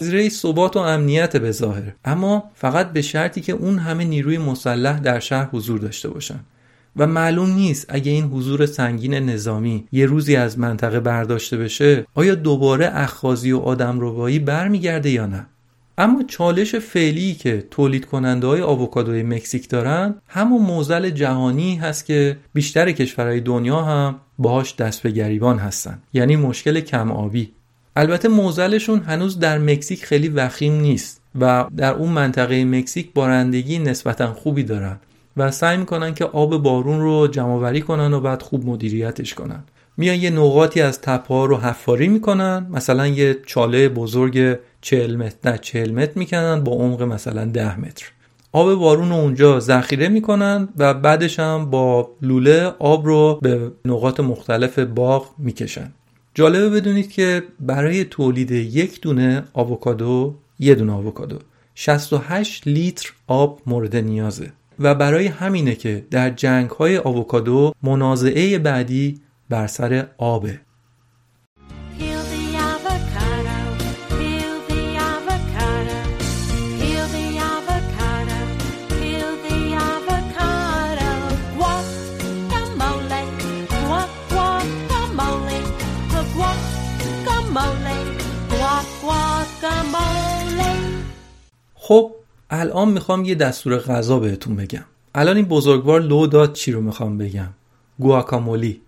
[0.00, 1.94] زیره ثبات و امنیت به ظاهر.
[2.04, 6.40] اما فقط به شرطی که اون همه نیروی مسلح در شهر حضور داشته باشن.
[6.96, 12.34] و معلوم نیست اگه این حضور سنگین نظامی یه روزی از منطقه برداشته بشه آیا
[12.34, 15.46] دوباره اخخازی و آدم روایی برمیگرده یا نه؟
[15.98, 22.36] اما چالش فعلی که تولید کننده های آووکادوی مکزیک دارن همون موزل جهانی هست که
[22.54, 26.02] بیشتر کشورهای دنیا هم باهاش دست به گریبان هستن.
[26.12, 27.52] یعنی مشکل کم آبی.
[27.98, 34.32] البته موزلشون هنوز در مکزیک خیلی وخیم نیست و در اون منطقه مکزیک بارندگی نسبتا
[34.32, 34.96] خوبی دارن
[35.36, 39.64] و سعی می‌کنن که آب بارون رو جمع کنن و بعد خوب مدیریتش کنن.
[39.96, 45.58] میان یه نقاطی از تپه رو حفاری می‌کنن مثلا یه چاله بزرگ 40 متر نه
[45.58, 48.06] 40 متر می‌کنن با عمق مثلا 10 متر.
[48.52, 54.20] آب بارون رو اونجا ذخیره می‌کنن و بعدش هم با لوله آب رو به نقاط
[54.20, 55.92] مختلف باغ می‌کشن.
[56.38, 61.38] جالبه بدونید که برای تولید یک دونه آووکادو یه دونه آووکادو
[61.74, 64.52] 68 لیتر آب مورد نیازه.
[64.78, 70.60] و برای همینه که در جنگ های آووکادو منازعه بعدی بر سر آبه.
[91.74, 92.12] خب
[92.50, 94.84] الان می‌خوام یه دستور غذا بهتون بگم.
[95.14, 97.48] الان این بزرگوار لو داد چی رو می‌خوام بگم؟
[97.98, 98.80] گواکامولی.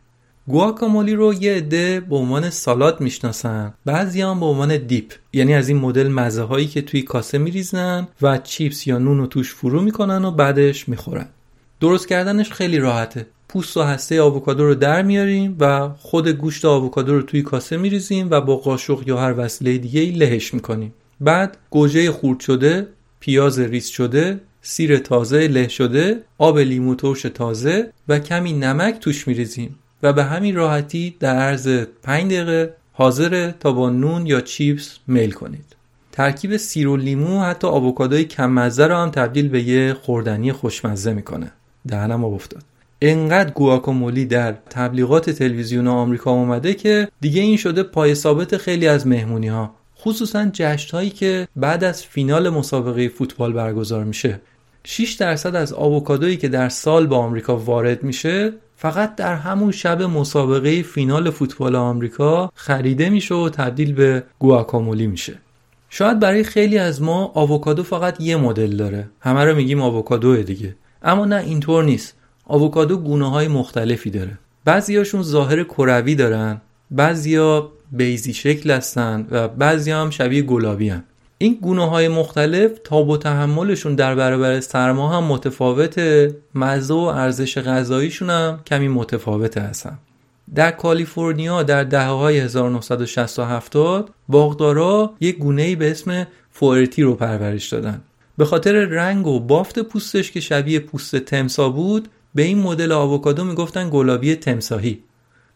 [0.47, 5.13] گواکامولی رو یه عده به عنوان سالاد می‌شناسن بعضی هم به عنوان dip.
[5.33, 9.27] یعنی از این مدل مزه هایی که توی کاسه میریزن و چیپس یا نون رو
[9.27, 11.27] توش فرو می‌کنن و بعدش می‌خورن.
[11.81, 13.27] درست کردنش خیلی راحته.
[13.53, 18.29] پوست و هسته آووکادو رو در میاریم و خود گوشت آووکادو رو توی کاسه میریزیم
[18.31, 20.95] و با قاشق یا هر وسیله دیگه لهش می‌کنیم.
[21.21, 22.87] بعد گوجه خورد شده
[23.21, 29.29] پیاز ریز شده سیر تازه له شده آب لیمو ترش تازه و کمی نمک توش
[29.29, 31.69] میریزیم و به همین راحتی در عرض
[32.03, 35.77] 5 دقیقه حاضره تا با نون یا چیپس میل کنید.
[36.13, 41.13] ترکیب سیر و لیمو حتی آووکادوی کم مزه رو هم تبدیل به یه خوردنی خوشمزه
[41.13, 41.53] می‌کنه.
[41.89, 42.70] دهنم افتاد.
[43.03, 49.07] انقدر گواکامولی در تبلیغات تلویزیون آمریکا اومده که دیگه این شده پای ثابت خیلی از
[49.07, 54.41] مهمونی ها خصوصا جشن هایی که بعد از فینال مسابقه فوتبال برگزار میشه.
[54.85, 60.03] 6 درصد از آووکادویی که در سال به آمریکا وارد میشه فقط در همون شب
[60.03, 65.39] مسابقه فینال فوتبال آمریکا خریده میشه و تبدیل به گواکامولی میشه.
[65.91, 69.11] شاید برای خیلی از ما آووکادو فقط یه مدل داره.
[69.21, 70.77] همه رو میگیم آووکادو دیگه.
[71.03, 72.17] اما نه اینطور نیست.
[72.51, 74.39] آووکادو گونه های مختلفی داره.
[74.65, 81.05] بعضیاشون ظاهر کروی دارن بعضیا بیزی شکل هستن و بعضی هم شبیه گلابی هم.
[81.39, 87.59] این گونه های مختلف تاب و تحملشون در برابر سرما هم متفاوته مزه و ارزش
[87.59, 89.99] غذاییشون هم کمی متفاوته هستن.
[90.55, 93.41] در کالیفرنیا در دهه های 1960
[94.29, 98.01] باغدارا یک گونه به اسم فورتی رو پرورش دادن.
[98.39, 103.45] به خاطر رنگ و بافت پوستش که شبیه پوست تمسا بود به این مدل آووکادو
[103.45, 105.03] می‌گفتن گلابی تمساهی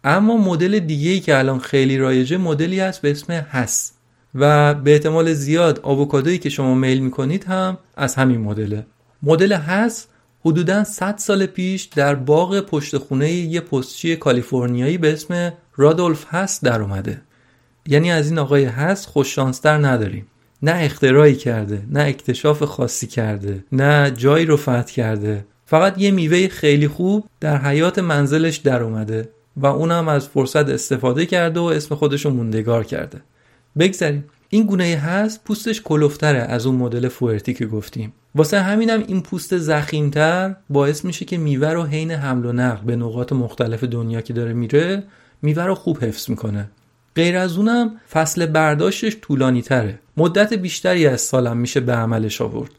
[0.05, 3.93] اما مدل دیگه ای که الان خیلی رایجه مدلی هست به اسم هس.
[4.35, 8.87] و به احتمال زیاد آووکادویی که شما میل می‌کنید هم از همین مدله.
[9.23, 10.07] مدل هس
[10.41, 16.65] حدودا 100 سال پیش در باغ پشت خونه یه پستچی کالیفرنیایی به اسم رادولف هس
[16.65, 17.23] در اومده.
[17.87, 20.27] یعنی از این آقای هس خوششانستر نداریم.
[20.63, 25.47] نه اختراعی کرده نه اکتشاف خاصی کرده نه جایی رو فتح کرده.
[25.67, 31.27] فقط یه میوه خیلی خوب در حیات منزلش در اومده و اونم از فرصت استفاده
[31.27, 33.21] کرده و اسم خودش رو موندگار کرده.
[33.79, 38.13] بگذاریم این گونه هست پوستش کلوفتره از اون مدل فورتی که گفتیم.
[38.35, 42.97] واسه همینم این پوست زخیمتر باعث میشه که میوه رو حین حمل و نقل به
[42.97, 45.03] نقاط مختلف دنیا که داره میره
[45.43, 46.71] میوه رو خوب حفظ می‌کنه.
[47.17, 52.71] غیر از اونم فصل برداشتش طولانی تره مدت بیشتری از سالم میشه به عملش آورد.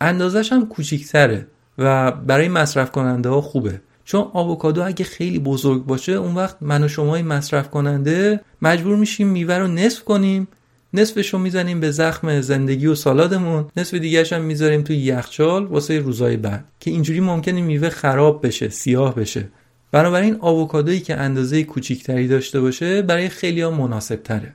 [0.00, 1.46] اندازش هم کوچیکتره.
[1.78, 3.80] و برای مصرف کننده ها خوبه.
[4.04, 9.28] چون آووکادو اگه خیلی بزرگ باشه اون وقت من و شما مصرف کننده مجبور میشیم
[9.28, 10.48] میوه رو نصف کنیم
[10.94, 15.98] نصفش رو می‌زنیم به زخم زندگی و سالادمون نصف دیگرش هم می‌ذاریم توی یخچال واسه
[15.98, 19.48] روزای بعد که اینجوری ممکنه میوه خراب بشه سیاه بشه.
[19.92, 24.54] بنابراین آووکادویی که اندازه کوچیکتری داشته باشه برای خیلی ها مناسب تره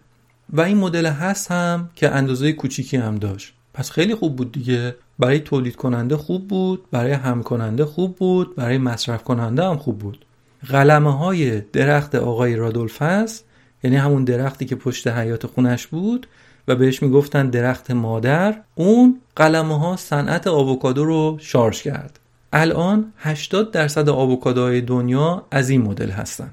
[0.50, 3.54] و این مدل هست هم که اندازه کوچیکی هم داشت.
[3.80, 4.96] پس خیلی خوب بود دیگه.
[5.20, 10.00] برای تولید کننده خوب بود برای هم کننده خوب بود برای مصرف کننده هم خوب
[10.00, 10.26] بود.
[10.68, 13.44] قلمه های درخت آقای رادولفس
[13.84, 16.28] یعنی همون درختی که پشت حیات خونش بود
[16.68, 22.20] و بهش می‌گفتن درخت مادر اون قلمه ها صنعت آووکادو رو شارژ کرد.
[22.54, 26.52] الان 80 درصد آووکادوهای دنیا از این مدل هستن.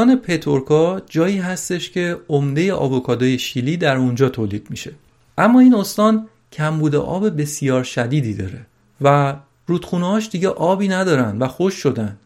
[0.00, 4.92] استان پتورکا جایی هستش که عمده آووکادوی شیلی در اونجا تولید میشه.
[5.38, 8.66] اما این استان کمبود آب بسیار شدیدی داره
[9.00, 9.36] و
[9.66, 12.16] رودخونهاش دیگه آبی ندارن و خوش شدن.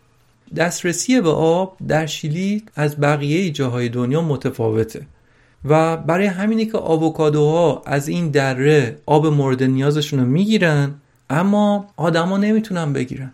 [0.57, 5.07] دسترسی به آب در شیلی از بقیه جاهای دنیا متفاوته
[5.65, 10.95] و برای همینه که آووکادوها از این دره آب مورد نیازشون رو می‌گیرن
[11.31, 13.33] اما آدما نمی‌تونن بگیرن.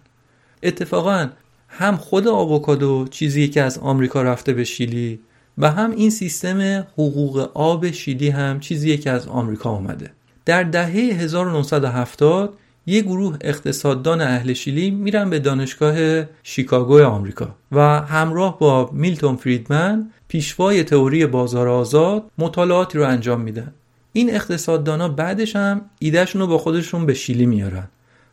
[0.63, 1.29] اتفاقا
[1.71, 5.21] هم خود آووکادو چیزی که از آمریکا رفته به شیلی
[5.59, 10.11] و هم این سیستم حقوق آب شیلی هم چیزی که از آمریکا آمده
[10.45, 12.55] در دهه 1970
[12.87, 20.11] یه گروه اقتصاددان اهل شیلی میرن به دانشگاه شیکاگو آمریکا و همراه با میلتون فریدمن
[20.29, 23.73] پیشوای تئوری بازار آزاد مطالعاتی رو انجام میدن.
[24.13, 27.89] این اقتصاددانا بعدش هم ایدهشون رو با خودشون به شیلی میارن.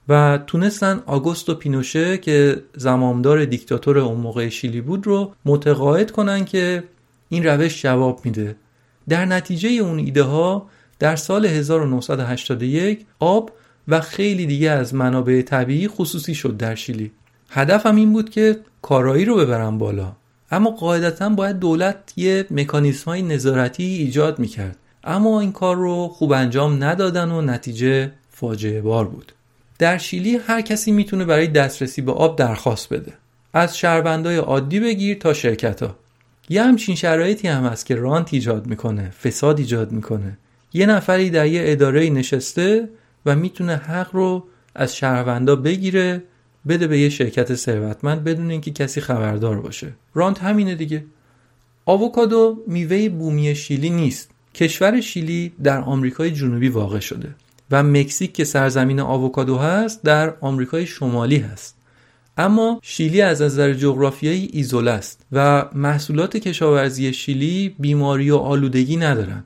[0.10, 6.84] و تونستن آگوستو پینوشه که زمامدار دیکتاتور اون موقع شیلی بود رو متقاعد کنن که
[7.30, 8.56] این روش جواب میده.
[9.10, 13.52] در نتیجه اون ایده ها در سال 1981 آب
[13.88, 17.12] و خیلی دیگه از منابع طبیعی خصوصی شد در شیلی.
[17.50, 20.16] هدفم این بود که کارایی رو ببرن بالا.
[20.52, 24.78] اما قاعدتا باید دولت یه مکانیسم های نظارتی ایجاد می‌کرد.
[25.04, 29.34] اما این کار رو خوب انجام ندادن و نتیجه فاجعه بار بود.
[29.80, 33.14] در شیلی هر کسی می‌تونه برای دسترسی به آب درخواست بده.
[33.54, 35.96] از شهروندای عادی بگیر تا شرکت ها
[36.50, 40.38] یه همچین شرایطی هم هست که رانت ایجاد می‌کنه فساد ایجاد می‌کنه.
[40.74, 42.90] یه نفری در یه اداره نشسته
[43.26, 46.24] و می‌تونه حق رو از شهروندا بگیره
[46.68, 49.94] بده به یه شرکت ثروتمند بدون اینکه کسی خبردار باشه.
[50.14, 51.06] رانت همینه دیگه.
[51.86, 54.32] آووکادو میوه بومی شیلی نیست.
[54.56, 57.30] کشور شیلی در آمریکای جنوبی واقع شده.
[57.72, 61.78] و مکزیک که سرزمین آووکادو هست در آمریکای شمالی هست.
[62.38, 69.44] اما شیلی از نظر جغرافیایی ایزوله است و محصولات کشاورزی شیلی بیماری و آلودگی ندارن.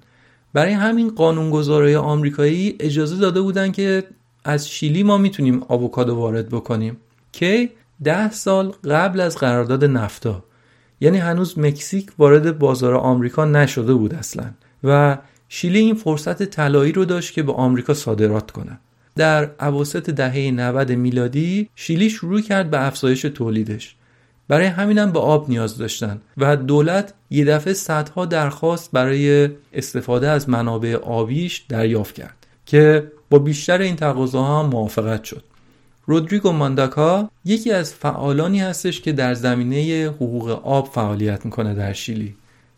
[0.54, 4.04] برای همین قانونگذارای آمریکایی اجازه داده بودن که
[4.44, 6.98] از شیلی ما می‌تونیم آووکادو وارد بکنیم
[7.32, 7.70] که
[8.04, 10.44] ده سال قبل از قرارداد نفتا.
[11.02, 14.46] یعنی هنوز مکزیک وارد بازار آمریکا نشده بود اصلا.
[14.84, 15.18] و
[15.54, 18.80] شیلی این فرصت طلایی رو داشت که به آمریکا صادرات کنه.
[19.16, 23.95] در اواسط دهه 90 میلادی شیلی شروع کرد به افزایش تولیدش.
[24.47, 30.49] برای همینم به آب نیاز داشتن و دولت یه دفعه صدها درخواست برای استفاده از
[30.49, 35.43] منابع آبیش دریافت کرد که با بیشتر این تقاضاها هم موافقت شد.
[36.06, 42.36] رودریگو مانداکا یکی از فعالانی هستش که در زمینه حقوق آب فعالیت می‌کنه در شیلی.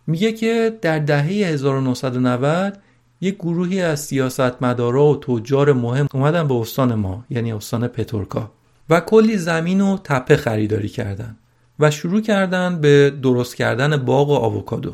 [0.08, 2.78] میگه که در دهه 1990
[3.22, 8.52] یک گروهی از سیاستمدارا و تجار مهم اومدن به استان ما یعنی استان پتورکا
[8.90, 11.36] و کلی زمین و تپه خریداری کردن
[11.80, 14.94] و شروع کردن به درست کردن باغ و آووکادو.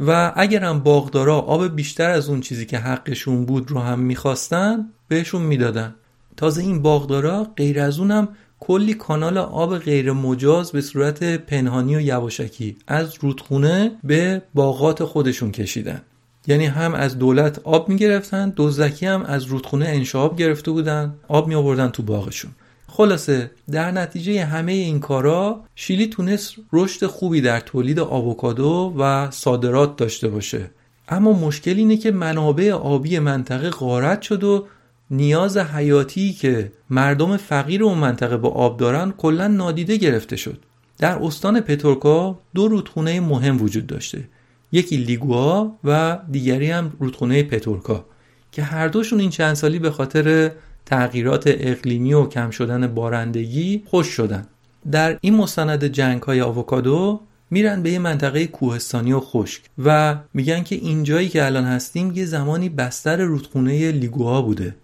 [0.00, 4.88] و اگر هم باغدارا آب بیشتر از اون چیزی که حقشون بود رو هم می‌خواستن
[5.08, 5.94] بهشون می‌دادن.
[6.36, 8.28] تازه این باغدارا غیر از اونم
[8.64, 15.52] کلی کانال آب غیر مجاز به صورت پنهانی و یواشکی از رودخونه به باغات خودشون
[15.52, 16.02] کشیدن.
[16.46, 21.54] یعنی هم از دولت آب می‌گرفتن دزدکی هم از رودخونه انشاب گرفته بودن آب می
[21.54, 22.50] آوردن تو باغشون.
[22.88, 29.96] خلاصه در نتیجه همه این کارا شیلی تونست رشد خوبی در تولید آووکادو و صادرات
[29.96, 30.70] داشته باشه.
[31.08, 34.66] اما مشکل اینه که منابع آبی منطقه غارت شد و
[35.12, 40.58] نیاز حیاتی که مردم فقیر اون منطقه با آب دارن کلا نادیده گرفته شد.
[40.98, 44.24] در استان پتورکا دو رودخونه مهم وجود داشته.
[44.72, 48.04] یکی لیگوا و دیگری هم رودخونه پتورکا
[48.52, 50.50] که هر دوشون این چند سالی به خاطر
[50.86, 54.46] تغییرات اقلیمی و کم شدن بارندگی خوش شدن.
[54.90, 60.62] در این مستند جنگ های آووکادو میرن به یه منطقه کوهستانی و خشک و میگن
[60.62, 64.74] که اینجایی که الان هستیم یه زمانی بستر رودخونه لیگوها بوده.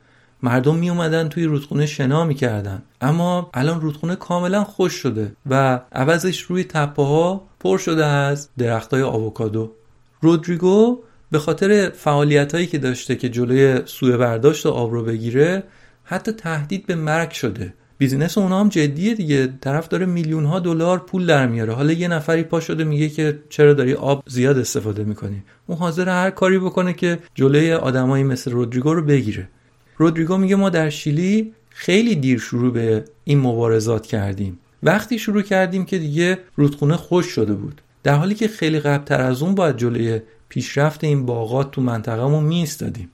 [0.42, 2.82] مردم می اومدن توی رودخونه شنا می‌کردن.
[3.00, 8.94] اما الان رودخونه کاملا خوش شده و عوضش روی تپه ها پر شده از درخت
[8.94, 9.70] های آووکادو.
[10.20, 10.98] رودریگو
[11.30, 15.62] به خاطر فعالیت هایی که داشته که جلوی سوء برداشت آب رو بگیره
[16.04, 17.74] حتی تهدید به مرگ شده.
[17.98, 19.52] بیزینس اونا هم جدیه دیگه.
[19.60, 21.72] طرف داره میلیون ها دلار پول در میاره.
[21.72, 26.08] حالا یه نفری پا شده میگه که چرا داری آب زیاد استفاده می‌کنی؟ اون حاضر
[26.08, 29.48] هر کاری بکنه که جلوی آدمایی مثل رودریگو رو بگیره.
[29.98, 34.58] رودریگو میگه ما در شیلی خیلی دیر شروع به این مبارزات کردیم.
[34.82, 37.80] وقتی شروع کردیم که دیگه رودخونه خوش شده بود.
[38.02, 43.10] در حالی که خیلی قبلتر از اون باید جلوی پیشرفت این باغات تو منطقهمون میستادیم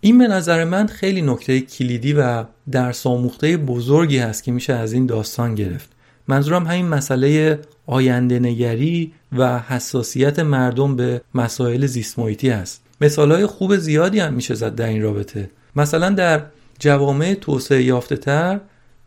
[0.00, 4.92] این به نظر من خیلی نکته کلیدی و در آموخته بزرگی هست که میشه از
[4.92, 5.88] این داستان گرفت.
[6.28, 12.82] منظورم همین مسئله آینده نگری و حساسیت مردم به مسائل زیست محیطی هست.
[13.00, 15.50] مثالهای خوب زیادی هم میشه زد در این رابطه.
[15.76, 16.42] مثلا در
[16.78, 18.60] جوامع توسعه یافته تر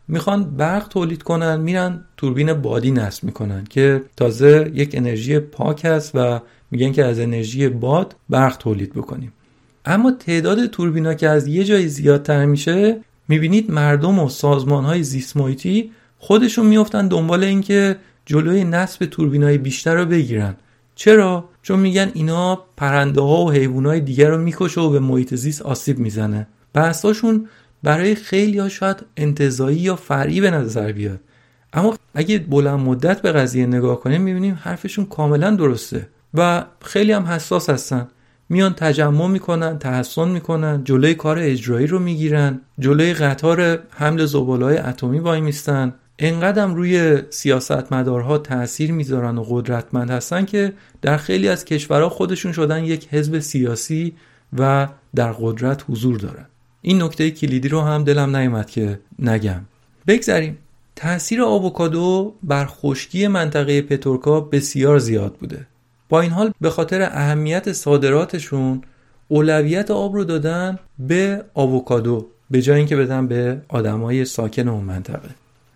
[0.08, 6.10] می‌خوان برق تولید کنن میرن توربین بادی نصب می‌کنن که تازه یک انرژی پاک هست
[6.14, 6.40] و
[6.70, 9.32] میگن که از انرژی باد برق تولید بکنیم.
[9.84, 15.90] اما تعداد توربینا که از یه جای زیادتر میشه می‌بینید مردم و سازمان های زیسمایتی
[16.18, 17.96] خودشون میفتن دنبال اینکه
[18.26, 20.56] جلوی نصب توربینای بیشتر رو بگیرن.
[20.94, 25.34] چرا؟ چون میگن اینا پرنده ها و حیوان های دیگر رو می‌کشه و به محیط
[25.34, 26.46] زیست آسیب می‌زنه.
[26.78, 27.48] بحثاشون
[27.82, 31.20] برای خیلی ها شاید انتظایی یا فرعی به نظر بیاد.
[31.72, 37.22] اما اگه بلند مدت به قضیه نگاه کنیم می‌بینیم حرفشون کاملا درسته و خیلی هم
[37.22, 38.08] حساس هستن.
[38.48, 45.18] میان تجمع می‌کنن تحسن می‌کنن جلوی کار اجرایی رو می‌گیرن جلوی قطار حمل زبالای اتمی
[45.18, 45.94] وای میستن.
[46.18, 50.72] انقدرم روی سیاستمدارها تاثیر می‌ذارن و قدرتمند هستن که
[51.02, 54.14] در خیلی از کشورها خودشون شدن یک حزب سیاسی
[54.58, 56.46] و در قدرت حضور دارن.
[56.82, 59.60] این نکته کلیدی رو هم دلم نیومد که نگم.
[60.06, 60.58] بگذریم.
[60.96, 65.66] تاثیر آووکادو بر خشکی منطقه پتورکا بسیار زیاد بوده.
[66.08, 68.82] با این حال به خاطر اهمیت صادراتشون
[69.28, 75.28] اولویت آب رو دادن به آووکادو به جای اینکه بدن به آدمای ساکن اون منطقه.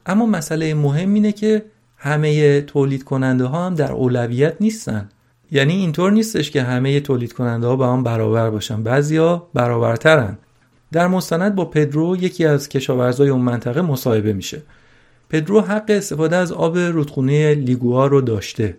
[0.07, 1.65] اما مسئله مهم اینه که
[1.97, 5.09] همه تولید کننده ها هم در اولویت نیستن.
[5.51, 8.83] یعنی اینطور نیستش که همه تولید کننده ها با هم برابر باشن.
[8.83, 10.39] بعضیا برابرترن.
[10.93, 14.63] در مستند با پدرو یکی از کشاورزای اون منطقه مصاحبه میشه.
[15.29, 18.77] پدرو حق استفاده از آب رودخونه لیگوا رو داشته.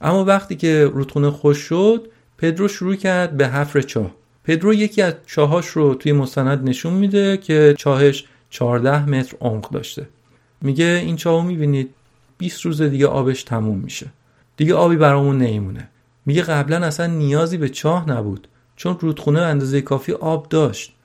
[0.00, 2.08] اما وقتی که رودخونه خوش شد
[2.38, 4.10] پدرو شروع کرد به حفر چاه.
[4.44, 10.08] پدرو یکی از چاهاش رو توی مستند نشون میده که چاهش 14 متر عمق داشته.
[10.62, 11.90] میگه این چاهو می‌بینید
[12.38, 14.06] 20 روز دیگه آبش تموم میشه.
[14.56, 15.88] دیگه آبی برامون نمیمونه
[16.26, 20.95] میگه قبلا اصلا نیازی به چاه نبود چون رودخونه اندازه کافی آب داشت.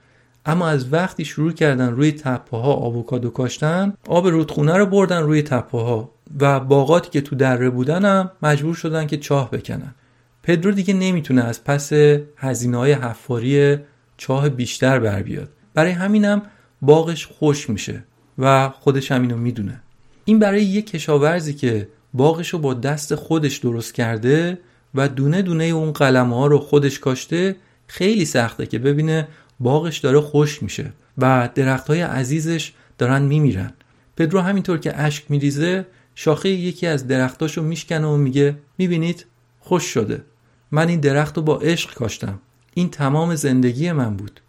[0.45, 5.41] اما از وقتی شروع کردن روی تپه ها آووکادو کاشتن آب رودخونه رو بردن روی
[5.41, 9.95] تپه ها و باغاتی که تو دره بودن هم مجبور شدن که چاه بکنن.
[10.43, 11.91] پدرو دیگه نمی‌تونه از پس
[12.37, 13.77] هزینه های حفاری
[14.17, 15.49] چاه بیشتر بر بیاد.
[15.73, 16.41] برای همینم
[16.81, 18.03] باغش خوش میشه
[18.37, 19.81] و خودش هم اینو می‌دونه.
[20.25, 24.59] این برای یک کشاورزی که باغش رو با دست خودش درست کرده
[24.95, 27.55] و دونه دونه اون قلمه ها رو خودش کاشته
[27.87, 29.27] خیلی سخته که ببینه
[29.61, 33.73] باغش داره خوش میشه و درخت های عزیزش دارن میمیرن.
[34.17, 35.85] پدرو همینطور که اشک میریزه
[36.15, 39.25] شاخه یکی از درختاشو میشکنه و میگه می‌بینید؟
[39.59, 40.23] خوش شده.
[40.71, 42.39] من این درخت رو با عشق کاشتم.
[42.73, 44.41] این تمام زندگی من بود.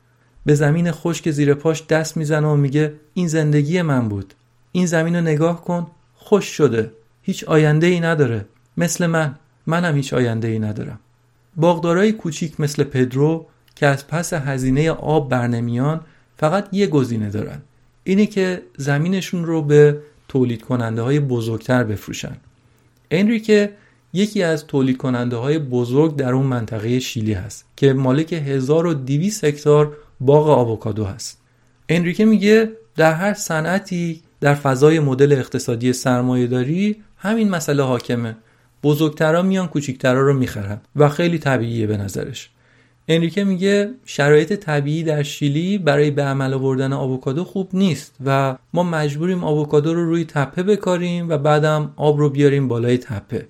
[0.46, 4.34] به زمین خشک زیر پاش دست می‌زنه و میگه این زندگی من بود.
[4.72, 6.92] این زمین رو نگاه کن خوش شده.
[7.22, 8.46] هیچ آینده ای نداره.
[8.76, 9.38] مثل من.
[9.66, 11.00] منم هیچ آینده ای ندارم.
[11.56, 13.46] باغدارای کوچیک مثل پدرو
[13.76, 16.00] که از پس هزینه آب برنمیان
[16.36, 17.62] فقط یه گزینه دارن.
[18.04, 19.98] اینه که زمینشون رو به
[20.28, 22.36] تولید کننده های بزرگتر بفروشن.
[23.10, 23.72] انریکه
[24.12, 29.96] یکی از تولید کننده های بزرگ در اون منطقه شیلی هست که مالک 1200 هکتار
[30.20, 31.38] باغ آووکادو هست.
[31.88, 38.36] انریکه میگه در هر صنعتی در فضای مدل اقتصادی سرمایه داری همین مسئله حاکمه.
[38.82, 42.50] بزرگترا میان کوچیکترا رو می‌خرن و خیلی طبیعیه به نظرش.
[43.14, 48.82] انریکه میگه شرایط طبیعی در شیلی برای به عمل آوردن آووکادو خوب نیست و ما
[48.82, 53.46] مجبوریم آووکادو رو روی تپه بکاریم و بعدم آب رو بیاریم بالای تپه.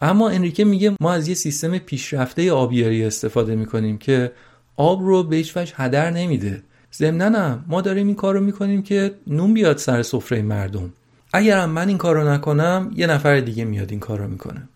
[0.00, 4.32] اما انریکه میگه ما از یه سیستم پیشرفته آبیاری استفاده می‌کنیم که
[4.76, 6.62] آب رو به هیچ وجه هدر نمیده.
[6.94, 10.92] ضمنا ما داریم این کار رو می‌کنیم که نون بیاد سر سفره مردم.
[11.32, 14.68] اگرم من این کار رو نکنم یه نفر دیگه میاد این کار رو می‌کنه.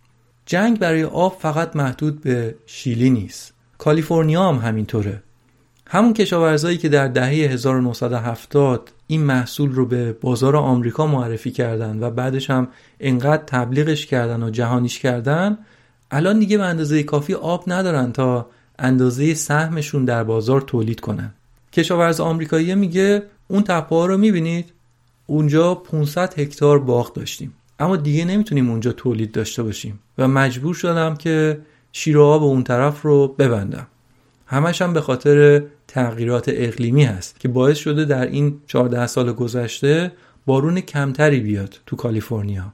[0.47, 3.53] جنگ برای آب فقط محدود به شیلی نیست.
[3.81, 5.23] کالیفرنیا هم همینطوره.
[5.87, 12.11] همون کشاورزایی که در دهه 1970 این محصول رو به بازار آمریکا معرفی کردن و
[12.11, 12.69] بعدش هم
[13.01, 15.59] انقدر تبلیغش کردن و جهانیش کردن
[16.11, 18.47] الان دیگه به اندازه کافی آب ندارن تا
[18.79, 21.35] اندازه سهمشون در بازار تولید کنن.
[21.73, 24.73] کشاورز آمریکایی میگه اون تپه رو می‌بینید؟
[25.27, 27.55] اونجا 500 هکتار باغ داشتیم.
[27.79, 31.61] اما دیگه نمی‌تونیم اونجا تولید داشته باشیم و مجبور شدم که
[31.93, 33.87] شیر به اون طرف رو ببندم.
[34.47, 40.13] همش هم به خاطر تغییرات اقلیمی هست که باعث شده در این 14 سال گذشته
[40.47, 42.73] بارون کمتری بیاد تو کالیفرنیا.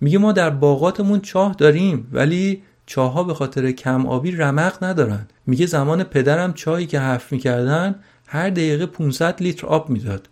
[0.00, 5.26] میگه ما در باغاتمون چاه داریم ولی چاها به خاطر کم آبی رمق ندارن.
[5.46, 7.94] میگه زمان پدرم چایی که حرف می‌کردن
[8.26, 10.28] هر دقیقه 500 لیتر آب می‌داد.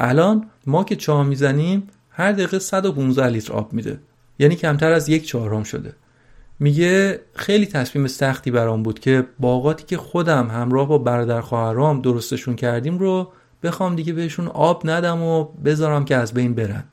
[0.00, 4.00] الان ما که چاه می‌زنیم هر دقیقه 115 لیتر آب میده.
[4.38, 5.92] یعنی کمتر از یک چهارم شده.
[6.60, 12.56] میگه خیلی تصمیم سختی برام بود که باغاتی که خودم همراه با برادر خواهرام درستشون
[12.56, 13.32] کردیم رو
[13.62, 16.84] بخوام دیگه بهشون آب ندم و بذارم که از بین برن.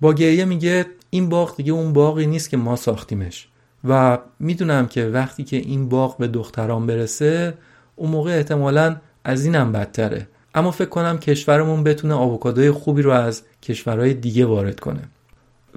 [0.00, 3.48] با گریه میگه این باغ دیگه اون باقی نیست که ما ساختیمش.
[3.88, 7.54] و می‌دونم که وقتی که این باغ به دختران برسه
[7.96, 10.28] اون موقع احتمالا از اینم بدتره.
[10.54, 15.02] اما فکر کنم کشورمون بتونه آووکادوی خوبی رو از کشورهای دیگه وارد کنه.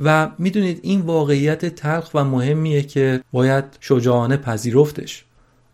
[0.03, 5.25] و می‌دونید این واقعیت تلخ و مهمیه که باید شجاعانه پذیرفتش.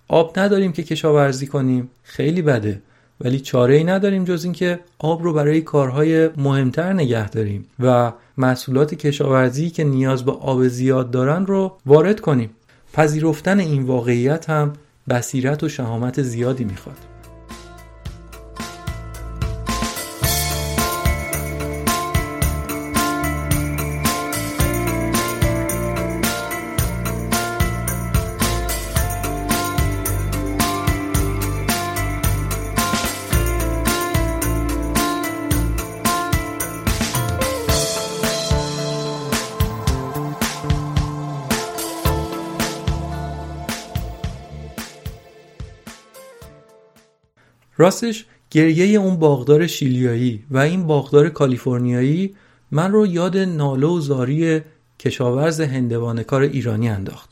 [0.07, 2.81] آب نداریم که کشاورزی کنیم خیلی بده.
[3.21, 8.95] ولی چاره ای نداریم جز اینکه آب رو برای کارهای مهمتر نگه داریم و محصولات
[8.95, 12.49] کشاورزی که نیاز به آب زیاد دارن رو وارد کنیم.
[12.93, 14.73] پذیرفتن این واقعیت هم
[15.09, 17.10] بصیرت و شهامت زیادی می‌خواد.
[47.81, 52.35] راستش گریه اون باغدار شیلیایی و این باغدار کالیفرنیایی
[52.71, 54.61] من رو یاد ناله و زاری
[54.99, 57.29] کشاورز هندوانه کار ایرانی انداخت.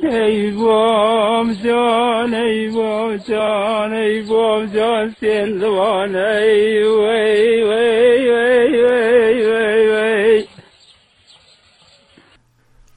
[0.00, 9.42] ای بام جان ای بام جان ای بام جان سلوان ای وی وی وی وی
[9.46, 10.53] وی وی.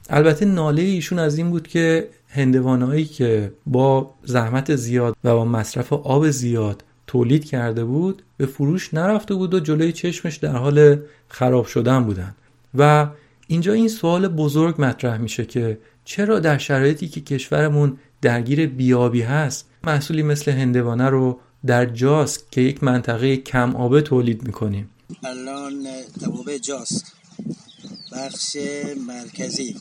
[0.08, 5.92] البته ناله ایشون از این بود که هندوانهایی که با زحمت زیاد و با مصرف
[5.92, 10.98] آب زیاد تولید کرده بود به فروش نرفته بود و جلوی چشمش در حال
[11.28, 12.34] خراب شدن بودن.
[12.74, 13.06] و
[13.46, 19.68] اینجا این سوال بزرگ مطرح میشه که چرا در شرایطی که کشورمون درگیر بیابی هست
[19.84, 24.90] محصولی مثل هندوانه رو در جاست که یک منطقه کم آبه تولید می‌کنیم؟
[25.24, 25.86] الان
[26.20, 27.12] توابع جاست.
[28.12, 28.56] بخش
[29.06, 29.76] مرکزی.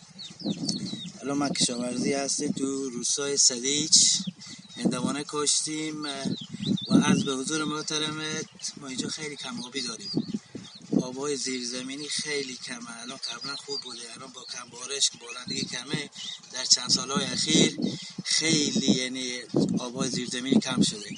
[1.21, 3.97] الان ما کشاورزی هستیم تو روستای سلیچ.
[4.77, 6.03] هندوانه کاشتیم
[6.89, 8.45] و از به حضور محترمت
[8.81, 10.09] ما اینجا خیلی کم آبی داریم.
[11.01, 13.01] آبای زیرزمینی خیلی کمه.
[13.01, 16.09] الان قبلا خوب بوده الان با کم بارش بارندگی کمه.
[16.53, 17.77] در چند سالهای اخیر
[18.23, 19.31] خیلی یعنی
[19.79, 21.09] آبای زیرزمینی کم شده.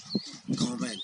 [0.59, 0.95] کامل.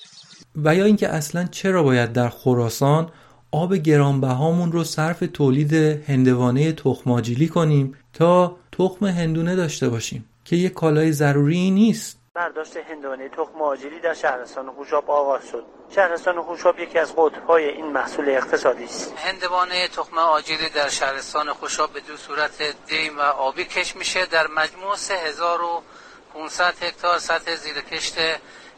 [0.55, 3.11] و یا اینکه اصلا چرا باید در خراسان
[3.55, 5.73] آب گرانبهامون رو صرف تولید
[6.09, 12.19] هندوانه تخماجیلی کنیم تا تخم هندونه داشته باشیم که یک کالای ضروری نیست.
[12.33, 15.63] برداشت هندوانه تخم آجیلی در شهرستان خوشاب آغاز شد.
[15.95, 19.13] شهرستان خوشاب یکی از قطبهای این محصول اقتصادی است.
[19.17, 24.25] هندوانه تخم آجیلی در شهرستان خوشاب به دو صورت دیم و آبی کش میشه.
[24.25, 28.15] در مجموع 3500 هکتار سطح زیر کشت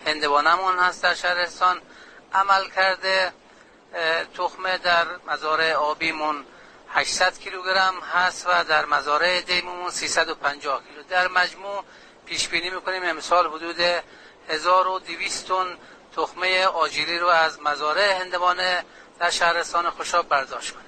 [0.06, 1.76] هندوانمون هست در شهرستان.
[2.34, 3.32] عمل کرده
[4.38, 6.36] تخمه در مزارع آبیمون
[6.90, 11.04] 800 کیلوگرم هست و در مزارع دیممون 350 کیلو.
[11.10, 11.84] در مجموع
[12.26, 13.02] پیش بینی می‌کنیم.
[13.06, 13.76] امسال حدود
[14.50, 15.66] 1200 تن
[16.16, 18.84] تخمه آجیلی رو از مزارع هندوانه
[19.20, 20.88] در شهرستان خوشاب برداشت کنیم.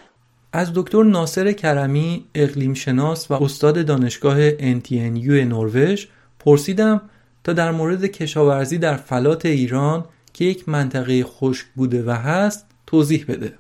[0.53, 6.05] از دکتر ناصر کرمی اقلیم شناس و استاد دانشگاه NTNU نروژ
[6.39, 7.09] پرسیدم
[7.43, 13.25] تا در مورد کشاورزی در فلات ایران که یک منطقه خشک بوده و هست توضیح
[13.27, 13.53] بده.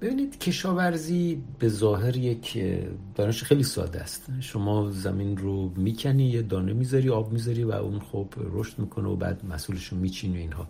[0.00, 2.58] ببینید کشاورزی به ظاهر یک
[3.14, 4.22] دانش خیلی ساده است.
[4.40, 9.16] شما زمین رو می‌کنی یه دانه می‌ذاری آب می‌ذاری و اون خب رشد می‌کنه و
[9.16, 10.66] بعد مسئولش رو میچینی و اینها.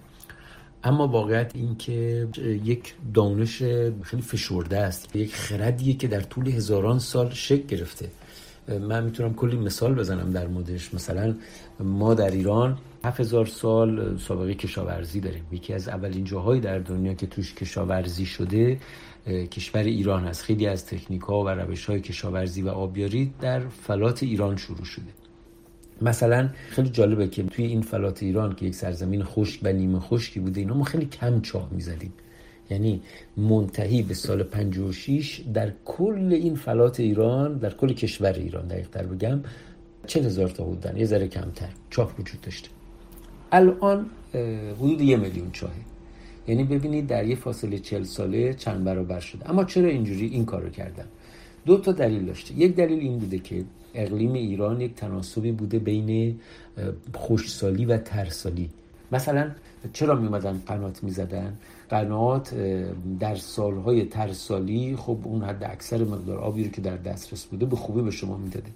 [0.84, 2.28] اما واقعیت این که
[2.64, 3.62] یک دانش
[4.02, 8.10] خیلی فشرده است یک خردیه که در طول هزاران سال شکل گرفته.
[8.68, 10.94] من می‌تونم کلی مثال بزنم در موردش.
[10.94, 11.34] مثلا
[11.80, 15.42] ما در ایران 7000 سال سابقه کشاورزی داریم.
[15.52, 18.78] یکی از اولین جاهایی در دنیا که توش کشاورزی شده
[19.26, 20.42] کشور ایران هست.
[20.42, 25.12] خیلی از تکنیک ها و روش های کشاورزی و آبیاری در فلات ایران شروع شده.
[26.02, 30.40] مثلا خیلی جالبه که توی این فلات ایران که یک سرزمین خشک و نیمه خشکی
[30.40, 32.12] بوده اینا ما خیلی کم چاه می‌زدیم.
[32.70, 33.02] یعنی
[33.36, 39.06] منتهی به سال 56 در کل این فلات ایران در کل کشور ایران دقیق تر
[39.06, 39.40] بگم
[40.06, 42.68] چه هزار تا بودن یه ذره کمتر چاه وجود داشته.
[43.52, 44.06] الان
[44.76, 45.72] حدود یه میلیون چاهه.
[46.48, 49.50] یعنی ببینید در یه فاصله چل ساله چند برابر شده.
[49.50, 51.04] اما چرا اینجوری این کارو کردن؟
[51.66, 52.54] دو تا دلیل داشته.
[52.54, 53.64] یک دلیل این بوده که
[53.94, 56.40] اقلیم ایران یک تناسبی بوده بین
[57.14, 58.70] خوشسالی و ترسالی.
[59.12, 59.50] مثلا
[59.92, 61.56] چرا می قنات می زدن
[61.90, 62.54] قنات
[63.20, 67.76] در سالهای ترسالی خب اون حد اکثر مقدار آبی رو که در دسترس بوده به
[67.76, 68.70] خوبی به شما می‌داده.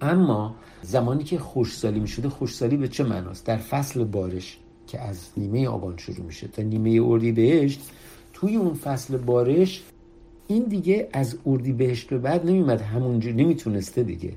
[0.00, 5.28] اما زمانی که خوشسالی می شده خوشسالی به چه معناست؟ در فصل بارش که از
[5.36, 7.90] نیمه آبان شروع میشه تا نیمه اردی بهشت
[8.32, 9.82] توی اون فصل بارش
[10.46, 14.32] این دیگه از اردی بهشت به بعد نمیمد همونجور نمی‌تونسته دیگه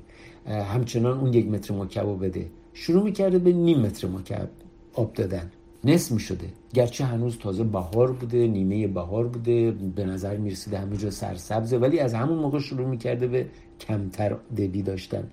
[0.48, 2.50] همچنان اون یک متر مکعب بده.
[2.74, 4.50] شروع می‌کرده به نیم متر مکعب
[4.94, 5.52] آب دادن.
[5.86, 6.48] نصف می‌شده.
[6.74, 12.00] گرچه هنوز تازه بهار بوده نیمه بهار بوده به نظر می‌رسیده همه جا سرسبزه ولی
[12.00, 13.46] از همون موقع شروع می‌کرده به
[13.80, 15.24] کمتر دبی داشتن.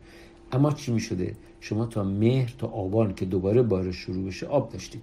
[0.52, 5.02] اما چی می‌شده؟ شما تا مهر تا آبان که دوباره بارش شروع بشه آب داشتید.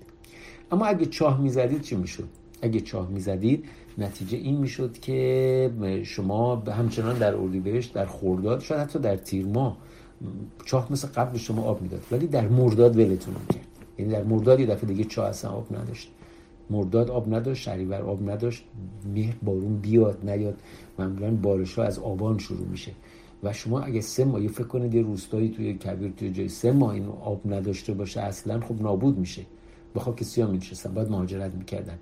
[0.72, 2.30] اما اگه چاه می‌زدید چی می‌شد؟
[2.62, 3.66] اگه چاه می‌زدید
[3.98, 5.72] نتیجه این می‌شد که
[6.04, 9.78] شما همچنان در اردیبهشت در خورداد شاید حتی در تیر ماه
[10.66, 13.67] چاه مثل قبل شما آب می‌داد ولی در مرداد ولتون کرد
[13.98, 16.12] یعنی در مرداد یه دفعه دیگه چاه اصلا آب نداشت.
[16.70, 18.64] مرداد آب نداشت شهریور آب نداشت.
[19.14, 20.62] مهر بارون بیاد نیاد.
[21.00, 22.92] معمولا بارش ها از آبان شروع میشه.
[23.44, 26.94] و شما اگه سه ماه فکر کنید یه روستایی توی کبیر توی جای سه ماه
[26.94, 29.42] این آب نداشته باشه اصلا خب نابود میشه.
[29.94, 32.00] به خاک سیاه میشستن باید مهاجرت می‌کردن.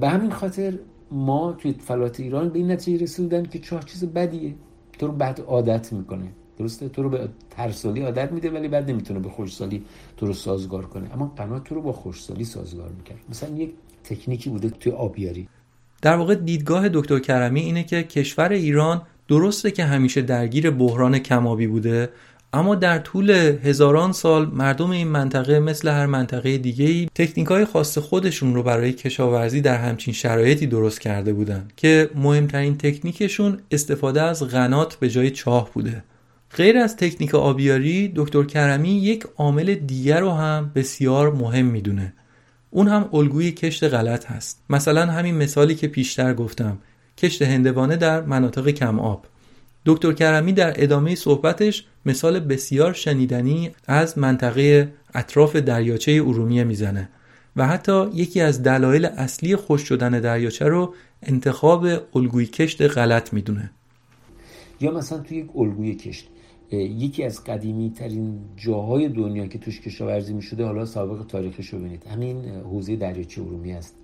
[0.00, 0.78] به همین خاطر
[1.10, 4.54] ما توی فلات ایران به این نتیجه رسیدن که چاه چیز بدیه.
[4.98, 6.28] تو رو بعد عادت می‌کنه.
[6.58, 9.84] درسته؟ تو رو به ترسالی عادت میده ولی بعد نمی‌تونه به خوشسالی
[10.16, 11.14] تو رو سازگار کنه.
[11.14, 13.18] اما قنات تو رو با خوشسالی سازگار می‌کرد.
[13.30, 13.70] مثلا یک
[14.04, 15.48] تکنیکی بوده توی آبیاری
[16.02, 21.66] در واقع دیدگاه دکتر کرمی اینه که کشور ایران درسته که همیشه درگیر بحران کمابی
[21.66, 22.08] بوده
[22.54, 23.30] اما در طول
[23.64, 28.62] هزاران سال مردم این منطقه مثل هر منطقه دیگه ای تکنیک های خاص خودشون رو
[28.62, 35.10] برای کشاورزی در همچین شرایطی درست کرده بودن که مهمترین تکنیکشون استفاده از غنات به
[35.10, 36.04] جای چاه بوده.
[36.56, 42.12] غیر از تکنیک آبیاری دکتر کرمی یک عامل دیگر رو هم بسیار مهم می‌دونه.
[42.70, 44.62] اون هم الگوی کشت غلط هست.
[44.70, 46.78] مثلا همین مثالی که پیشتر گفتم
[47.18, 49.26] کشت هندوانه در مناطق کم آب.
[49.86, 57.08] دکتر کرمی در ادامه صحبتش مثال بسیار شنیدنی از منطقه اطراف دریاچه ارومیه می‌زنه
[57.56, 63.70] و حتی یکی از دلایل اصلی خوش شدن دریاچه رو انتخاب الگوی کشت غلط می‌دونه.
[64.80, 66.28] یا مثلا توی یک الگوی کشت.
[66.76, 71.78] یکی از قدیمی ترین جاهای دنیا که توش کشاورزی می شده حالا سابق تاریخش رو
[71.78, 72.06] ببینید.
[72.06, 73.94] همین حوزه دریاچه ارومیه است.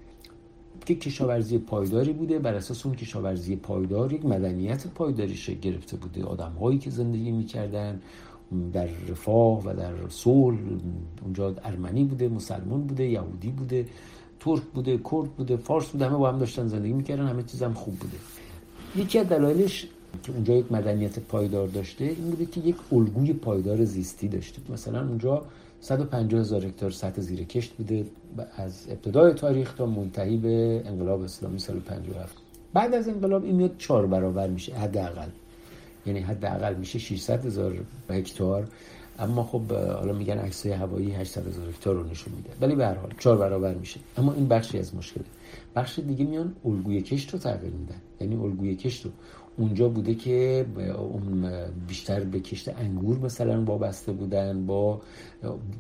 [0.87, 6.25] که کشاورزی پایداری بوده بر اساس اون کشاورزی پایدار یک مدنیت پایداری گرفته بوده.
[6.25, 8.01] آدم هایی که زندگی می‌کردن
[8.73, 10.59] در رفاه و در صلح
[11.23, 13.87] اونجا ارمنی بوده مسلمان بوده یهودی بوده
[14.41, 17.75] ترک بوده کرد بوده فارس بوده همه با هم داشتن زندگی می‌کردن همه چیز هم
[17.75, 18.17] خوب بوده.
[18.97, 19.87] یکی از دلایلش
[20.23, 24.63] که اونجا یک مدنیت پایدار داشته این بوده که یک الگوی پایدار زیستی داشته.
[24.73, 25.43] مثلا اونجا
[25.81, 28.05] 150 هزار هکتار سطح زیر کشت بوده
[28.57, 32.37] از ابتدای تاریخ تا منتهی به انقلاب اسلامی سال 57
[32.73, 35.29] بعد از انقلاب این میاد چهار برابر میشه حداقل.
[36.07, 37.75] یعنی حداقل میشه 600 هزار
[38.11, 38.69] هکتار.
[39.19, 42.51] اما خب حالا میگن عکسای هوایی 800 هزار هکتار رو نشون میده.
[42.61, 44.01] ولی به هر حال چهار برابر میشه.
[44.17, 45.25] اما این بخشی از مشکله.
[45.77, 48.01] بخش دیگه میان الگوی کشت رو تغییر میدن.
[48.21, 49.11] یعنی الگوی کشت رو.
[49.59, 50.67] اونجا بوده که
[51.89, 55.01] بیشتر به کشت انگور مثلا وابسته بودن با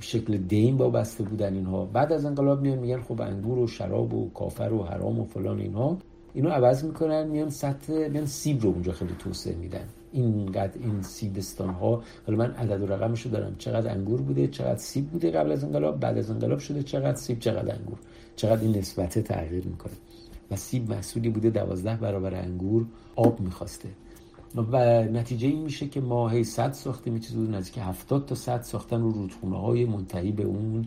[0.01, 1.85] شکل دین وابسته بودن اینها.
[1.85, 5.61] بعد از انقلاب میان میگن خب انگور و شراب و کافر و حرام و فلان
[5.61, 5.99] اینها.
[6.35, 9.85] اینو عوض می‌کنن میان سطح میان سیب رو اونجا خیلی توسعه میدن.
[10.12, 13.55] اینقدر این سیبستان ها حالا من عدد و رقمش رو دارم.
[13.59, 17.39] چقدر انگور بوده چقدر سیب بوده قبل از انقلاب بعد از انقلاب شده چقدر سیب
[17.39, 17.99] چقدر انگور.
[18.37, 19.93] چقدر این نسبت تغییر می‌کنه.
[20.51, 22.87] و سیب محصولی بوده دوازده برابر انگور
[23.17, 23.89] آب می‌خواسته.
[24.57, 28.63] و نتیجه این میشه که ما هی صد ساختیم یه چیزی نزدیک 70 تا صد
[28.63, 30.87] ساختن رو رودخونه های منتهی به اون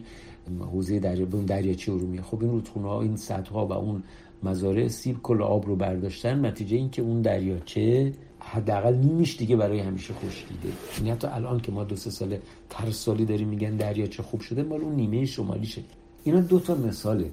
[0.59, 2.22] حوزه دریا به اون دریاچه ارومیه.
[2.22, 3.18] خب این رودخونه ها این
[3.51, 4.03] ها و اون
[4.43, 6.45] مزارع سیب کل آب رو برداشتن.
[6.45, 10.70] نتیجه این که اون دریاچه حداقل نیمش دیگه برای همیشه خشکیده.
[10.97, 12.38] یعنی حتی الان که ما دو سه سال
[12.70, 15.84] ترسالی داریم میگن دریاچه خوب شده مال اون نیمه شمالی شد
[16.24, 17.32] اینا دو تا مثاله.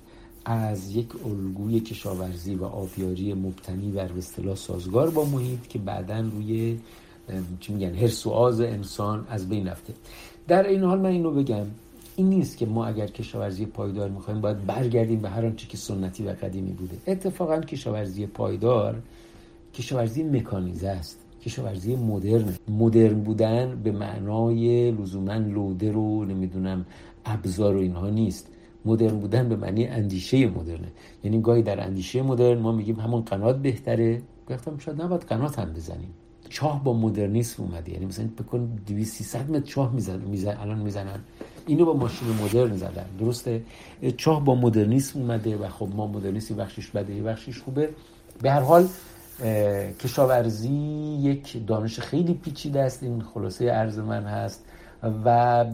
[0.49, 6.78] از یک الگوی کشاورزی و آبیاری مبتنی بر اصطلاح سازگار با محیط که بعدا روی
[7.61, 9.94] چی میگن هرس و انسان از بین رفته.
[10.49, 11.66] در این حال من اینو بگم
[12.16, 16.24] این نیست که ما اگر کشاورزی پایدار می‌خوایم باید برگردیم به هر آنچه که سنتی
[16.24, 16.96] و قدیمی بوده.
[17.07, 19.03] اتفاقا کشاورزی پایدار
[19.74, 21.18] کشاورزی مکانیزه است.
[21.44, 22.55] کشاورزی مدرن.
[22.68, 26.86] مدرن بودن به معنای لزوما لوده رو نمی‌دونم
[27.24, 28.49] ابزار و اینها نیست.
[28.89, 30.89] مدرن بودن به معنی اندیشه مدرنه.
[31.24, 34.22] یعنی گاهی در اندیشه مدرن ما میگیم همون قنات بهتره.
[34.51, 36.12] گفتم شاید نباید قنات هم بزنیم.
[36.49, 37.93] چاه با مدرنیسم اومده.
[37.93, 41.20] یعنی مثلا بکن 200 300 متر چاه میزن میزن الان می‌زنن.
[41.66, 43.05] اینو با ماشین مدرن زدن.
[43.20, 43.62] درسته؟
[44.16, 47.89] چاه با مدرنیسم اومده و خب ما مدرنیسم بخشش بده بخشش خوبه.
[48.43, 48.89] به هر حال
[50.01, 50.68] کشاورزی
[51.22, 53.03] یک دانش خیلی پیچیده است.
[53.03, 54.64] این خلاصه عرض من هست.
[55.03, 55.64] و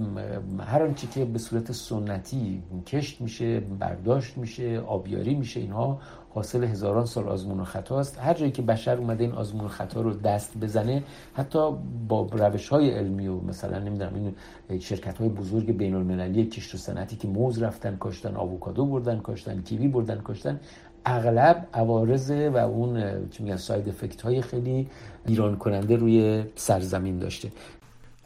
[0.60, 6.00] هر آنچه که به صورت سنتی کشت میشه برداشت میشه آبیاری میشه اینها
[6.34, 8.18] حاصل هزاران سال آزمون و خطا است.
[8.18, 11.02] هر جایی که بشر اومده این آزمون و خطا رو دست بزنه
[11.34, 11.72] حتی
[12.08, 14.34] با روش های علمی و مثلا نمی‌دونم
[14.68, 19.18] این شرکت های بزرگ بین المللی کشت و صنعتی که موز رفتن کاشتن آووکادو بردن
[19.18, 20.60] کاشتن کیوی بردن کاشتن
[21.06, 24.88] اغلب عوارض و اون چی میگن ساید افکت های خیلی
[25.26, 27.52] ایران کننده روی سرزمین داشته.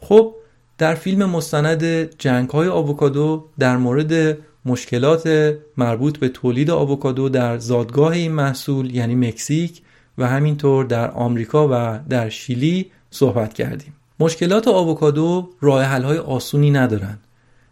[0.01, 0.33] خب
[0.79, 1.83] در فیلم مستند
[2.17, 9.15] جنگ های آووکادو در مورد مشکلات مربوط به تولید آووکادو در زادگاه این محصول یعنی
[9.15, 9.81] مکزیک
[10.17, 13.93] و همینطور در آمریکا و در شیلی صحبت کردیم.
[14.19, 17.17] مشکلات آووکادو راه های آسونی ندارن.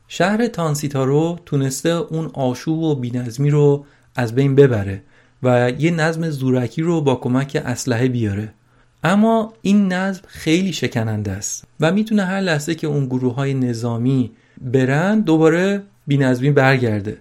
[0.08, 3.86] شهر تانسیتارو تونسته اون آشوب و بینظمی رو
[4.16, 5.02] از بین ببره
[5.44, 8.54] و یه نظم زورکی رو با کمک اسلحه بیاره.
[9.04, 14.32] اما این نظم خیلی شکننده است و می‌تونه هر لحظه که اون گروه های نظامی
[14.62, 17.18] برن دوباره بینظمی برگرده.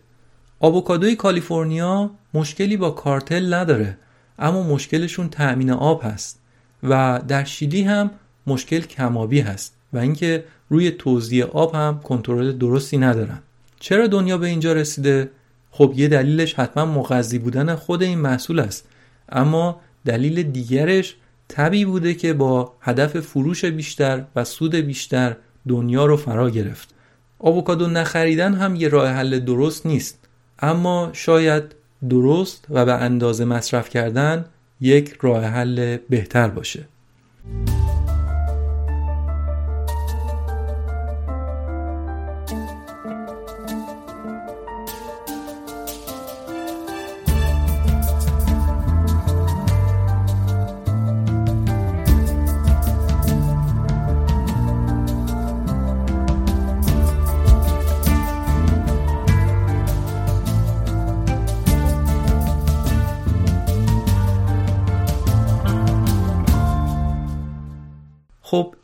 [0.61, 3.97] آووکادوی کالیفرنیا مشکلی با کارتل نداره
[4.39, 6.41] اما مشکلشون تأمین آب هست
[6.83, 8.11] و در شیلی هم
[8.47, 13.39] مشکل کمابی هست و اینکه روی توزیع آب هم کنترل درستی ندارن.
[13.81, 15.31] چرا دنیا به اینجا رسیده؟
[15.71, 18.89] خب یه دلیلش حتما مغذی بودن خود این محصول است
[19.29, 21.17] اما دلیل دیگرش
[21.49, 25.37] تبی بوده که با هدف فروش بیشتر و سود بیشتر
[25.69, 26.95] دنیا رو فرا گرفت.
[27.39, 30.19] آووکادو نخریدن هم یه راه حل درست نیست.
[30.59, 31.63] اما شاید
[32.11, 34.45] درست و به اندازه مصرف کردن
[34.81, 36.89] یک راه حل بهتر باشه.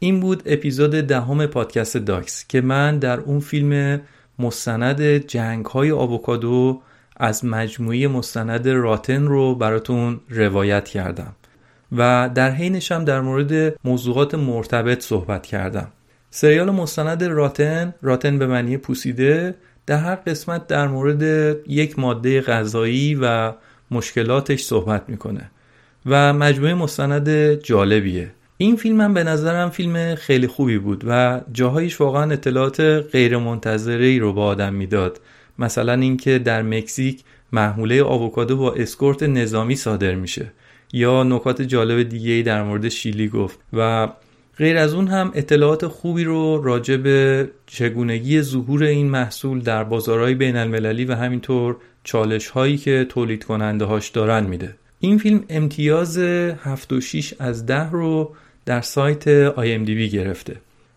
[0.02, 4.00] این بود اپیزود دهم پادکست داکس که من در اون فیلم
[4.38, 6.80] مستند جنگ های آووکادو
[7.16, 11.36] از مجموعه مستند راتن رو براتون روایت کردم
[11.96, 15.88] و در حینش هم در مورد موضوعات مرتبط صحبت کردم.
[16.30, 19.54] سریال مستند راتن راتن به معنی پوسیده
[19.86, 21.22] در هر قسمت در مورد
[21.68, 23.52] یک ماده غذایی و
[23.90, 25.50] مشکلاتش صحبت می‌کنه
[26.06, 28.30] و مجموعه مستند جالبیه.
[28.62, 32.80] این فیلم هم به نظرم فیلم خیلی خوبی بود و جاهایش واقعا اطلاعات
[33.12, 35.20] غیر منتظره ای رو با آدم می‌داد.
[35.58, 40.52] مثلا اینکه در مکزیک محموله آووکادو با اسکورت نظامی صادر میشه
[40.92, 44.08] یا نکات جالب دیگه ای در مورد شیلی گفت و
[44.56, 50.34] غیر از اون هم اطلاعات خوبی رو راجع به چگونگی ظهور این محصول در بازارهای
[50.34, 54.74] بین المللی و همینطور چالش هایی که تولید کننده هاش دارن میده.
[55.00, 58.34] این فیلم امتیاز 7 و 6 از 10 رو
[58.66, 60.56] در سایت IMDb گرفته.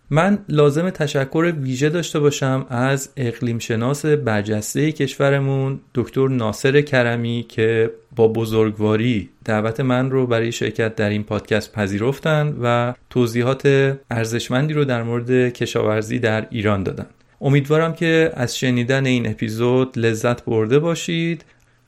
[0.10, 7.92] من لازم تشکر ویژه داشته باشم از اقلیم شناس برجسته کشورمون دکتر ناصر کرمی که
[8.16, 13.66] با بزرگواری دعوت من رو برای شرکت در این پادکست پذیرفتن و توضیحات
[14.12, 17.06] ارزشمندی رو در مورد کشاورزی در ایران دادن.
[17.42, 21.46] امیدوارم که از شنیدن این اپیزود لذت برده باشید.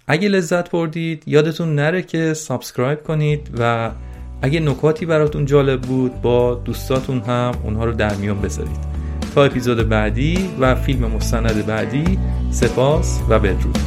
[0.08, 3.92] اگه لذت بردید یادتون نره که subscribe کنید و
[4.42, 8.80] اگه نکاتی براتون جالب بود با دوستاتون هم اونها رو در میون بذارید.
[9.36, 12.20] تا اپیزود بعدی و فیلم مستند بعدی
[12.52, 13.87] سپاس و بدرود.